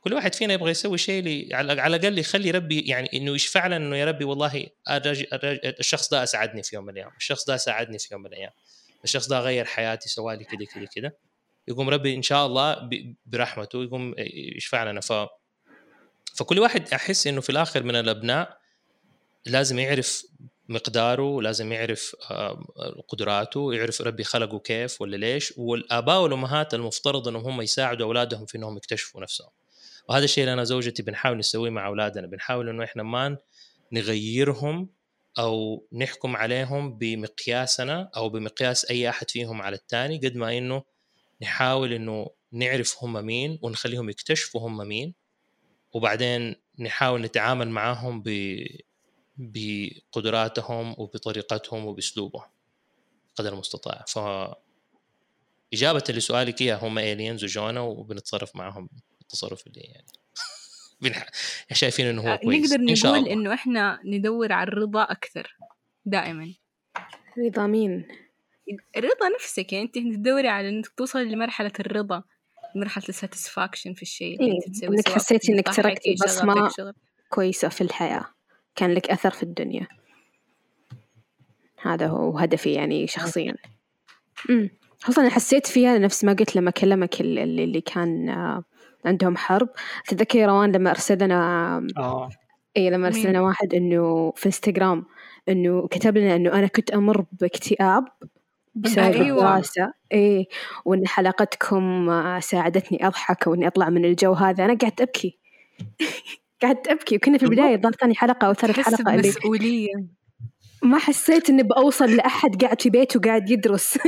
[0.00, 3.96] كل واحد فينا يبغى يسوي شيء على الأقل يخلي ربي يعني إنه يشفع لنا إنه
[3.96, 8.22] يا ربي والله الشخص ده اسعدني في يوم من الأيام، الشخص ده ساعدني في يوم
[8.22, 8.50] من الأيام،
[9.06, 11.16] الشخص ده غير حياتي سوى لي كده كده كده
[11.68, 12.90] يقوم ربي إن شاء الله
[13.26, 14.14] برحمته يقوم
[14.56, 15.00] يشفع لنا.
[15.00, 15.12] ف
[16.34, 18.58] فكل واحد أحس إنه في الآخر من الأبناء
[19.46, 20.26] لازم يعرف
[20.68, 22.16] مقداره لازم يعرف
[23.08, 25.52] قدراته يعرف ربي خلقه كيف ولا ليش.
[25.56, 29.50] والآباء والأمهات المفترض إنهم هم يساعدوا أولادهم في إنهم يكتشفوا نفسهم.
[30.08, 32.26] وهذا الشيء اللي أنا وزوجتي بنحاول نسويه مع أولادنا.
[32.26, 33.36] بنحاول إنه إحنا ما
[33.92, 34.88] نغيرهم
[35.38, 40.82] أو نحكم عليهم بمقياسنا أو بمقياس أي أحد فيهم على الثاني قد ما إنه
[41.42, 45.14] نحاول إنه نعرف هم مين ونخليهم يكتشفوا هم مين
[45.92, 48.58] وبعدين نحاول نتعامل معاهم ب
[49.36, 52.48] بقدراتهم وبطريقتهم وبأسلوبهم
[53.36, 54.18] قدر المستطاع ف
[55.72, 58.88] إجابة لسؤالك هي هم الينز وجونا وبنتصرف معهم
[59.20, 60.06] التصرف اللي يعني.
[61.72, 65.56] شايفين إنه هو كويس نقدر إن شاء نقول الله إنه إحنا ندور على الرضا أكثر
[66.04, 66.54] دائما
[67.38, 68.08] رضا مين؟
[68.96, 72.22] الرضا نفسك يعني أنت تدوري على إنك توصلي لمرحلة الرضا
[72.74, 76.68] مرحلة الساتسفاكشن في الشيء اللي إيه، انت تسويه إنك سواء حسيتي يضحكك، تركتي بصمة.
[76.68, 76.92] شغل.
[77.28, 78.24] كويسة في الحياة
[78.76, 79.86] كان لك أثر في الدنيا
[81.82, 83.54] هذا هو هدفي يعني شخصيا
[84.50, 84.70] أمم.
[85.00, 88.64] خصوصا أنا حسيت فيها نفس ما قلت لما كلمك ال- اللي اللي كان آه،
[89.06, 89.68] عندهم حرب.
[90.08, 92.28] تتذكري روان لما أرسل لنا آه.
[92.76, 95.04] اي لما ارسل مين؟ لنا واحد إنه في إنستغرام
[95.48, 98.04] إنه كتب لنا إنه أنا كنت أمر باكتئاب
[98.74, 99.38] بسبب أيوة.
[99.38, 99.92] الدراسة.
[100.12, 100.44] إيه
[100.84, 104.64] وإن حلقتكم آه، ساعدتني أضحك وإني أطلع من الجو هذا.
[104.64, 105.38] أنا قعدت أبكي.
[106.62, 107.16] قعدت أبكي.
[107.16, 109.10] وكنا في البداية الظاهر ثاني حلقة أو ثالث حلقة.
[109.10, 109.88] اللي بمسؤولية.
[110.82, 113.98] ما حسيت إني بأوصل لأحد قاعد في بيته وقاعد يدرس.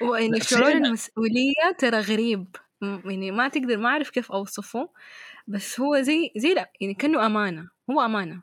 [0.00, 0.72] لا، شعور.
[0.72, 2.56] المسؤولية ترى غريب.
[2.82, 4.88] يعني ما تقدر ما أعرف كيف أوصفه
[5.46, 8.42] بس هو زي زي لا يعني كأنه أمانة هو أمانة.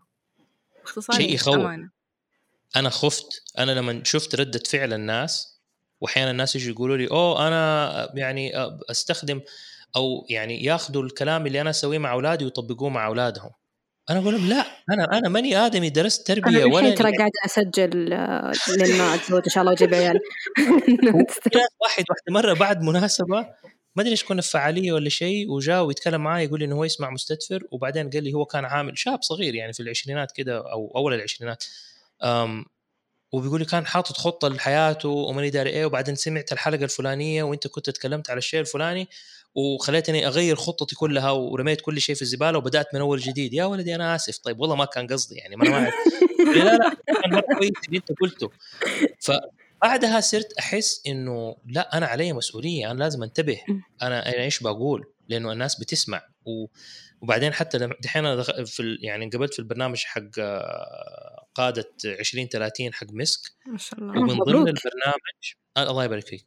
[0.83, 1.89] باختصار شيء يعني يخوف.
[2.75, 5.59] أنا خفت أنا لما شفت ردة فعل الناس
[6.01, 8.51] وأحيانا الناس يجوا يقولوا لي أوه أنا يعني
[8.91, 9.41] أستخدم
[9.95, 13.51] أو يعني ياخذوا الكلام اللي أنا أسويه مع أولادي ويطبقوه مع أولادهم.
[14.09, 17.31] أنا أقول لهم لا أنا أنا ماني آدمي درست أنا تربيه الحين ولا ترى قاعدة
[17.45, 20.19] أسجل آه، لين ما اتزوج إن شاء الله واجيب عيال.
[21.81, 23.47] واحد واحدة مرة بعد مناسبة
[23.95, 26.83] ما أدري إيش كنا في فعالية ولا شيء وجاء ويتكلم معي يقول لي إنه هو
[26.83, 30.91] يسمع مستدفر وبعدين قال لي هو كان عامل شاب صغير يعني في العشرينات كده أو
[30.95, 31.63] أول العشرينات.
[33.31, 37.89] وبيقول لي كان حاطط خطة لحياته وماني داري إيه وبعدين سمعت الحلقة الفلانية وأنت كنت
[37.89, 39.07] تكلمت على الشيء الفلاني
[39.55, 43.53] وخليتني أغير خطتي كلها ورميت كل شيء في الزبالة وبدأت من أول جديد.
[43.53, 44.37] يا ولدي أنا آسف.
[44.37, 45.91] طيب والله ما كان قصدي يعني ما أنا ما
[46.55, 48.51] لا لا كان كويس اللي أنت قلته.
[49.83, 53.61] فبعدها صرت أحس إنه لا أنا علي مسؤولية أنا لازم أنتبه.
[54.01, 56.21] أنا أنا إيش بقول؟ لأنه الناس بتسمع.
[56.45, 56.65] و
[57.21, 62.49] وبعدين حتى لما- دحين أنا في ال- يعني انقبلت في البرنامج حق آه، قادة 20
[62.49, 63.39] 30 حق مسك.
[63.65, 64.19] ما شاء آه، الله.
[64.21, 64.67] ومن ضمن مبروك.
[64.67, 66.45] البرنامج آه الله يبارك فيك.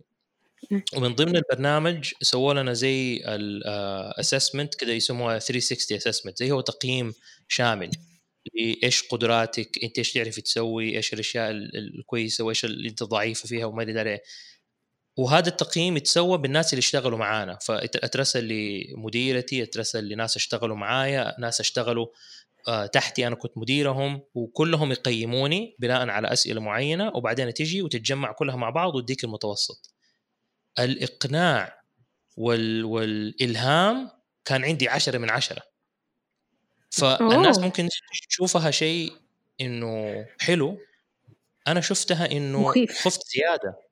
[0.97, 7.15] ومن ضمن البرنامج سووا لنا زي ال assessment كده يسموها 360 assessment زي هو تقييم
[7.49, 7.91] شامل.
[8.85, 13.47] إيش قدراتك؟ أنت إيش تعرفي تسوي؟ إيش الأشياء ال- ال- الكويسة؟ وإيش اللي أنت ضعيفة
[13.49, 14.23] فيها وما أدري إيه.
[15.19, 17.59] وهذا التقييم يتسوى بالناس اللي اشتغلوا معانا.
[17.63, 22.07] فأترسل لمديرتي أترسل لناس اشتغلوا معايا ناس اشتغلوا
[22.69, 23.27] آه، تحتي.
[23.27, 28.95] أنا كنت مديرهم وكلهم يقيموني بناء على أسئلة معينة وبعدين تجي وتتجمع كلها مع بعض
[28.95, 29.95] وتديك المتوسط.
[30.79, 31.81] الإقناع
[32.37, 32.85] وال...
[32.85, 34.11] والإلهام
[34.45, 35.63] كان عندي عشرة من عشرة.
[37.01, 37.59] فالناس.
[37.59, 37.89] ممكن
[38.29, 39.13] تشوفها شيء
[39.61, 40.79] إنه حلو.
[41.69, 42.73] أنا شفتها إنه.
[43.03, 43.87] خفت زيادة.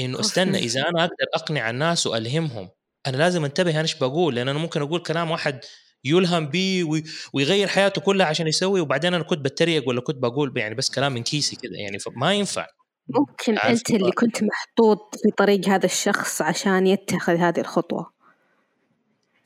[0.00, 2.70] إنه استنى إذا أنا أقدر أقنع الناس وألهمهم
[3.06, 5.60] أنا لازم أنتبه أنا إيش بقول؟ لأن أنا ممكن أقول كلام واحد
[6.04, 10.74] يلهم وي- ويغير حياته كلها عشان يسوي وبعدين أنا كنت بتريق ولا كنت بقول يعني
[10.74, 12.66] بس كلام من كيسي كذا يعني ما ينفع.
[13.08, 18.12] ممكن أنت اللي كنت محطوط في طريق هذا الشخص عشان يتخذ هذه الخطوة.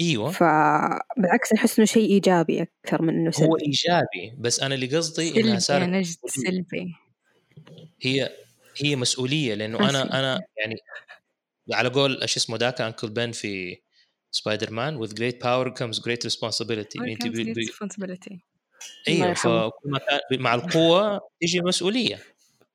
[0.01, 0.30] إيوه.
[0.30, 3.64] فبالعكس أحس إنه شيء إيجابي أكثر من هو سلبي.
[3.66, 6.94] إيجابي بس أنا اللي قصدي إنها صارت نجد سلبي.
[8.01, 8.30] هي
[8.76, 9.90] هي مسؤولية لأنه.
[9.90, 10.76] أنا أنا يعني
[11.72, 13.78] على قول إيش اسمه ذاك uncle بن في
[14.30, 17.03] سبايدر مان with great power comes great responsibility.
[17.09, 18.36] انت بي responsibility.
[19.09, 19.72] إيوه
[20.32, 22.22] مع القوة تيجي مسؤولية.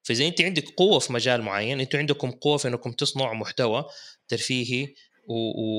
[0.03, 3.85] فإذا انت عندك قوة في مجال معين أنتم عندكم قوة في إنكم تصنعوا محتوى
[4.27, 4.93] ترفيهي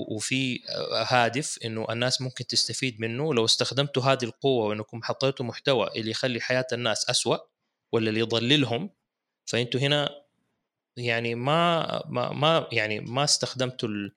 [0.08, 0.60] وفي
[1.08, 3.34] هادف إنه الناس ممكن تستفيد منه.
[3.34, 7.36] لو استخدمتوا هذه القوة وإنكم حطيتوا محتوى اللي يخلي حياة الناس أسوأ
[7.92, 8.90] ولا اللي يضللهم
[9.46, 10.10] فإنتوا هنا
[10.96, 14.12] يعني ما ما ما يعني ما استخدمتوا ال-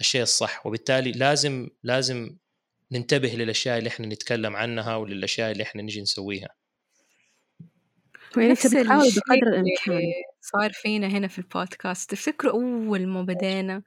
[0.00, 0.66] الشيء الصح.
[0.66, 2.36] وبالتالي لازم لازم
[2.92, 6.48] ننتبه للأشياء اللي إحنا نتكلم عنها وللأشياء اللي إحنا نجي نسويها.
[8.36, 13.82] نفس بقدر اللي الإمكان صار فينا هنا في البودكاست تفتكروا أول ما بدينا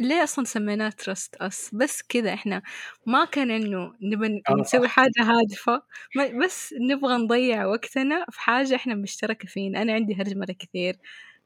[0.00, 2.62] ليه أصلا سميناه تراست أس بس كذا إحنا
[3.06, 4.88] ما كان إنه نبى آه، نسوي
[5.20, 5.82] هادفة.
[6.16, 9.82] ما- بس نبغى نضيع وقتنا في حاجة إحنا مشتركة فينا.
[9.82, 10.96] أنا عندي هرج مرة كثير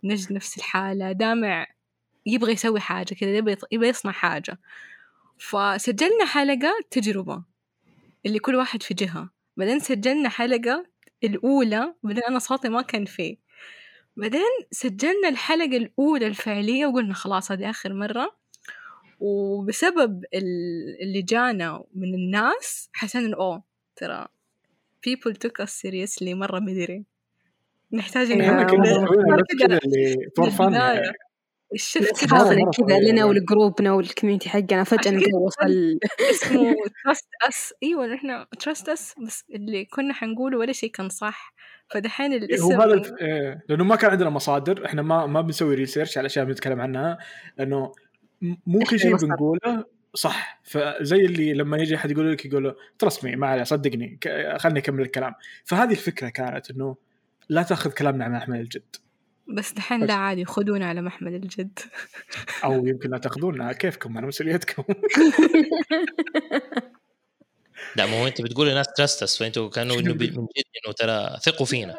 [0.05, 1.67] نجد نفس الحالة دامع
[2.27, 4.59] يبغى يسوي حاجة كذا يبغى يبغى يصنع حاجة.
[5.39, 7.45] فسجلنا حلقة تجربة
[8.27, 9.31] اللي كل واحد في جهة.
[9.57, 10.87] بعدين سجلنا حلقة
[11.25, 13.37] الأولى بعدين أنا صوتي ما كان فيه.
[14.17, 18.37] بعدين سجلنا الحلقة الأولى الفعلية وقلنا خلاص هذه آخر مرة
[19.21, 23.63] وبسبب ال- اللي جانا من الناس حسينا إنه أوه
[23.97, 24.27] ترى
[25.09, 27.05] people took us seriously مرة مدري
[27.93, 29.03] نحتاج إن يا إحنا إحنا كنا مرة.
[29.05, 31.13] مسوينا بس كده كذا اللي for fun البداية.
[31.75, 32.99] ال shift مرة كذا.
[32.99, 35.99] لنا ول group نا وال community حقنا فجأة نلقى وصل
[36.31, 41.55] اسمه trust us إيوه نحن trust us بس اللي كنا حنقوله ولا شيء كان صح
[41.91, 43.03] فدحين هو الاسم هذا.
[43.21, 47.19] إيه، لأنه ما كان عندنا مصادر إحنا ما ما بنسوي research على اللي بنتكلم عنها
[47.59, 47.93] لأنه
[48.43, 49.17] مو كل شيء.
[49.17, 53.65] بنقوله صح فزي اللي لما يجي أحد يقول لك يقول له trust me ما عليه
[53.65, 54.19] صدقني
[54.59, 56.97] خلني أكمل الكلام فهذه الفكرة كانت إنه
[57.49, 58.97] لا تأخذ كلامنا على محمل الجد
[59.49, 60.05] بس دحين.
[60.05, 61.79] لا عادي خذونا على محمل الجد
[62.65, 64.85] أو يمكن لا تاخذونها كيفكم على مسؤوليتكم
[67.97, 71.67] لا ما هو انت بتقول للناس ترستس فانتوا كانوا إنه من جد إنه ترى ثقوا
[71.67, 71.95] فينا.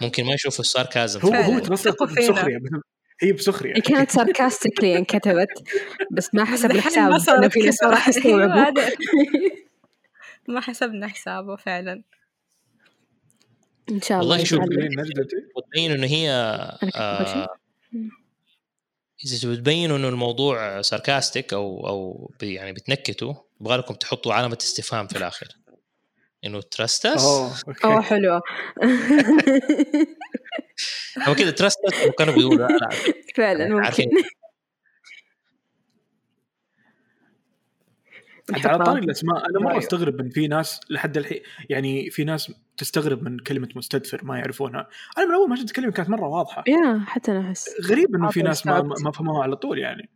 [0.00, 1.20] ممكن ما يشوفوا الساركازم.
[1.20, 1.32] هو.
[1.32, 2.44] هو ثقوا فينا.
[3.22, 3.74] هي بسخرية.
[3.74, 5.48] كانت ساركاستيكلي انكتبت
[6.10, 7.10] بس ما حسب الحساب.
[7.10, 7.90] ما انه في ناس كذا.
[7.90, 8.92] راح أيوة، يستوعبوا هذا-
[10.48, 12.02] ما حسبنا حسابه فعلا.
[13.90, 14.60] إن شاء الله والله شوف،
[15.56, 16.30] وتبين إنه هي؟
[16.96, 17.48] آه
[19.24, 25.18] إذا بتبين إنه الموضوع ساركاستيك أو أو يعني بتنكتوا يبغى لكم تحطوا علامة استفهام في
[25.18, 25.48] الآخر.
[26.44, 27.52] إنه ترستس أوه
[27.84, 28.42] أوه حلوة
[31.28, 32.88] هو كذا ترستس وكانوا بيقولوا لا لا
[33.36, 34.10] فعلا عارفين.
[38.50, 38.84] ممكن على.
[38.84, 39.78] طاري الأسماء أنا مره أيوة.
[39.78, 41.40] أستغرب إن في ناس لحد الحين
[41.70, 44.88] يعني في ناس تستغرب من كلمة مستدثر ما يعرفونها.
[45.18, 46.64] أنا من أول ما جيت اتكلم كانت مرة واضحة.
[46.68, 48.82] يا حتى أنا أحس غريب إنه في ناس ما.
[49.04, 50.08] ما فهموها على طول يعني.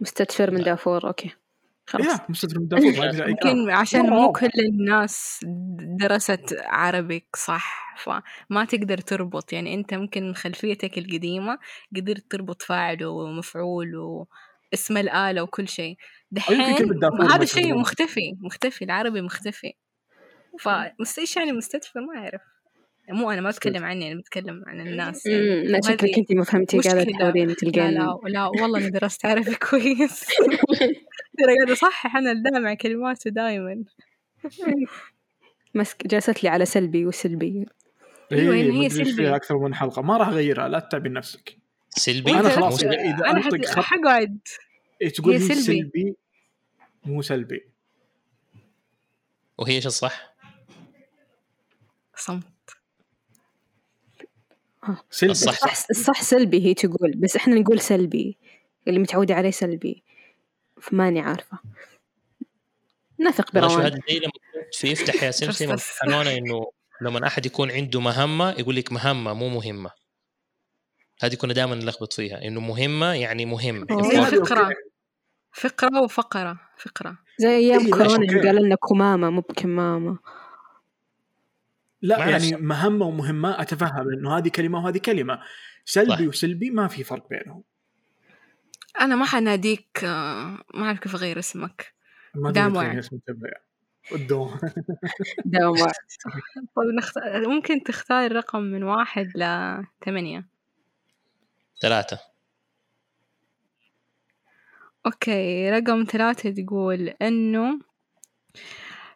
[0.00, 1.30] مستدفر من دافور أوكي.
[1.86, 2.06] خلاص.
[2.06, 3.04] يا مستدثر من دافور.
[3.30, 4.32] يمكن عشان مو.
[4.32, 5.40] كل الناس
[6.00, 9.52] درست عربي صح فما تقدر تربط.
[9.52, 11.58] يعني أنت ممكن من خلفيتك القديمة
[11.96, 13.96] قدرت تربط فاعل ومفعول
[14.72, 15.96] واسم الآلة وكل شيء.
[16.30, 17.74] دحين هذا الشيء.
[17.74, 19.72] مختفي مختفي العربي مختفي.
[20.60, 22.40] فمست إيش يعني مستدفر ما أعرف.
[23.10, 25.26] مو أنا ما بتكلم عني أنا بتكلم عن الناس.
[25.26, 27.18] يعني أمم، لا شكلك انت ما فهمتي قاعدة مشكلة.
[27.18, 30.26] تحاولين لا تلقين لا لا والله أنا درست عربي كويس.
[31.38, 33.84] ترى قاعدة أصحح أنا الدامع كلماته دائما
[35.74, 37.66] مسك جلست لي على سلبي وسلبي.
[38.32, 39.12] أيوة، إيه، إن هي مدري إيش سلبي.
[39.12, 40.02] فيها أكثر من حلقة.
[40.02, 41.56] ما راح أغيرها لا تتعبي نفسك.
[41.90, 44.38] سلبي؟ أنا وأنت خلاص إذا أنا أنطق حد- خط- حقعد.
[45.02, 45.60] إيه تقول هي سلبي.
[45.82, 46.16] سلبي
[47.04, 47.60] مو سلبي.
[49.58, 50.35] وهي إيش الصح؟
[52.16, 52.44] صمت.
[55.10, 55.32] سلبي.
[55.32, 55.52] الصح.
[55.52, 57.12] صح الصح سلبي هي تقول.
[57.16, 58.38] بس إحنا نقول سلبي.
[58.88, 60.04] اللي متعودة عليه سلبي.
[60.80, 61.58] فماني عارفة.
[63.20, 65.70] نثق والله شو بروان هذا زي لما كنت في افتح يا سمسم.
[65.70, 69.90] امتحنونا إنه لما أحد يكون عنده مهمة يقول لك مهمة مو مهمة.
[71.22, 73.86] هذه كنا دائما نلخبط فيها إنه مهمة يعني مهم.
[74.24, 74.74] فقرة.
[75.52, 76.60] فقرة وفقرة.
[76.78, 77.18] فقرة.
[77.38, 78.42] زي أيام إيه، كورونا.
[78.42, 80.18] قال لنا كمامة مو بكمامة.
[82.06, 85.40] لا ما يعني مهمة ومهمة أتفهم إنه هذه كلمة وهذه كلمة
[85.84, 86.20] سلبي صح.
[86.20, 87.62] وسلبي ما في فرق بينهم
[89.00, 91.94] أنا ما حناديك آه، ما أعرف كيف أغير اسمك
[92.34, 92.88] ما دام ادري واعي.
[92.88, 93.50] تغير اسم متابع
[94.12, 94.58] الدوام.
[96.76, 97.18] طيب نخت...
[97.34, 100.48] ممكن تختار رقم من واحد لثمانية
[101.82, 102.18] ثلاثة
[105.06, 107.80] okay رقم ثلاثة تقول إنه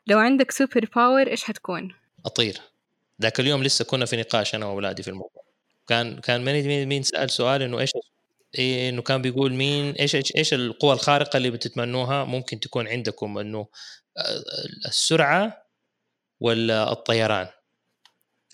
[0.06, 1.94] لو عندك super power إيش حتكون؟
[2.26, 2.69] أطير
[3.22, 5.44] ذاك اليوم لسه كنا في نقاش أنا وأولادي في الموضوع.
[5.88, 7.90] كان كان مين مين, سأل سؤال إنه إيش
[8.58, 13.68] إيه إنه كان بيقول مين إيش إيش القوى الخارقة اللي بتتمنوها ممكن تكون عندكم؟ إنه
[14.18, 14.42] آه،
[14.88, 15.66] السرعة
[16.40, 17.48] ولا الطيران؟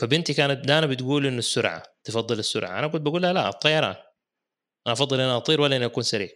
[0.01, 2.79] فبنتي كانت دانا بتقول إنه السرعة تفضل السرعة.
[2.79, 3.97] أنا كنت بقول لها لا الطيران.
[4.87, 6.31] أنا أفضل إن أطير ولا ان أكون سريع.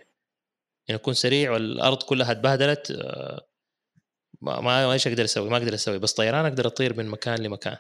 [0.91, 3.47] ان أكون سريع والأرض كلها اتبهدلت آه،
[4.43, 7.77] ما ما إيش أقدر أسوي؟ ما أقدر أسوي بس طيران أقدر أطير من مكان لمكان.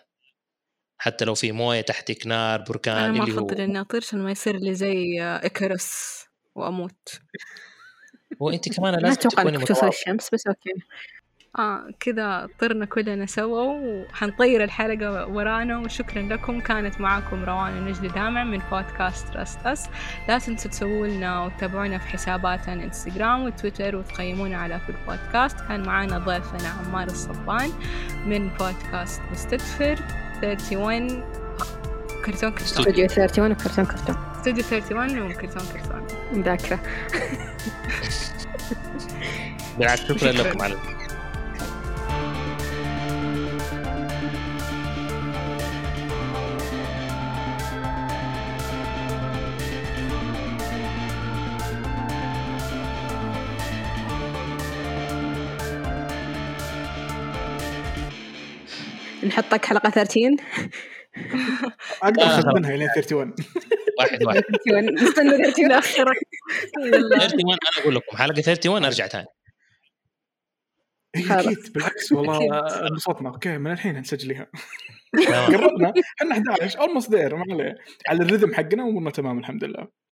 [1.03, 4.57] حتى لو في موية تحتك نار بركان أنا ما أفضل إني أطير عشان ما يصير
[4.57, 6.21] لي زي آه، أ crash
[6.55, 7.21] وأموت.
[8.43, 9.89] هو انت كمان ما لازم تكوني متواضعة.
[9.89, 10.73] الشمس بس okay.
[11.59, 15.79] آه كذا طرنا كلنا سوا وحنطير الحلقة ورانا.
[15.79, 16.61] وشكرا لكم.
[16.61, 19.89] كانت معاكم روان ونجد دامع من بودكاست Trust Us.
[20.29, 25.61] لا تنسوا تسووا لنا وتتابعونا في حساباتنا إنستغرام وتويتر وتقيمونا على أبل بودكاست.
[25.61, 27.71] كان معانا ضيفنا عمار الصبان
[28.27, 29.99] من بودكاست مستدفر.
[30.43, 31.24] 31
[32.24, 32.64] كرتون كرتون.
[32.64, 34.16] استوديو 31 وكرتون كرتون.
[34.36, 36.07] استوديو 31 وكرتون كرتون.
[36.32, 36.80] مذاكرة.
[39.78, 40.32] بالعكس شكراً.
[40.32, 40.76] لكم على
[59.25, 60.31] نحطك حلقة 13
[62.03, 62.27] أقدر آه.
[62.27, 63.35] أخذ منها الين 31
[63.99, 64.37] واحد واحد.
[64.37, 66.16] 31 نستنى 31 ناخرك
[66.85, 67.16] يلا.
[67.16, 68.16] 31 أنا أقول لكم.
[68.16, 69.27] حلقة 31 أرجع ثاني.
[71.16, 71.41] إيه،.
[71.41, 72.61] أكيد بالعكس والله.
[72.89, 74.47] انبسطنا okay من الحين نسجلها.
[75.27, 77.75] قربنا إحنا 11 almost there ما عليه.
[78.09, 80.01] على ال rhythm حقنا وامورنا تمام الحمد لله.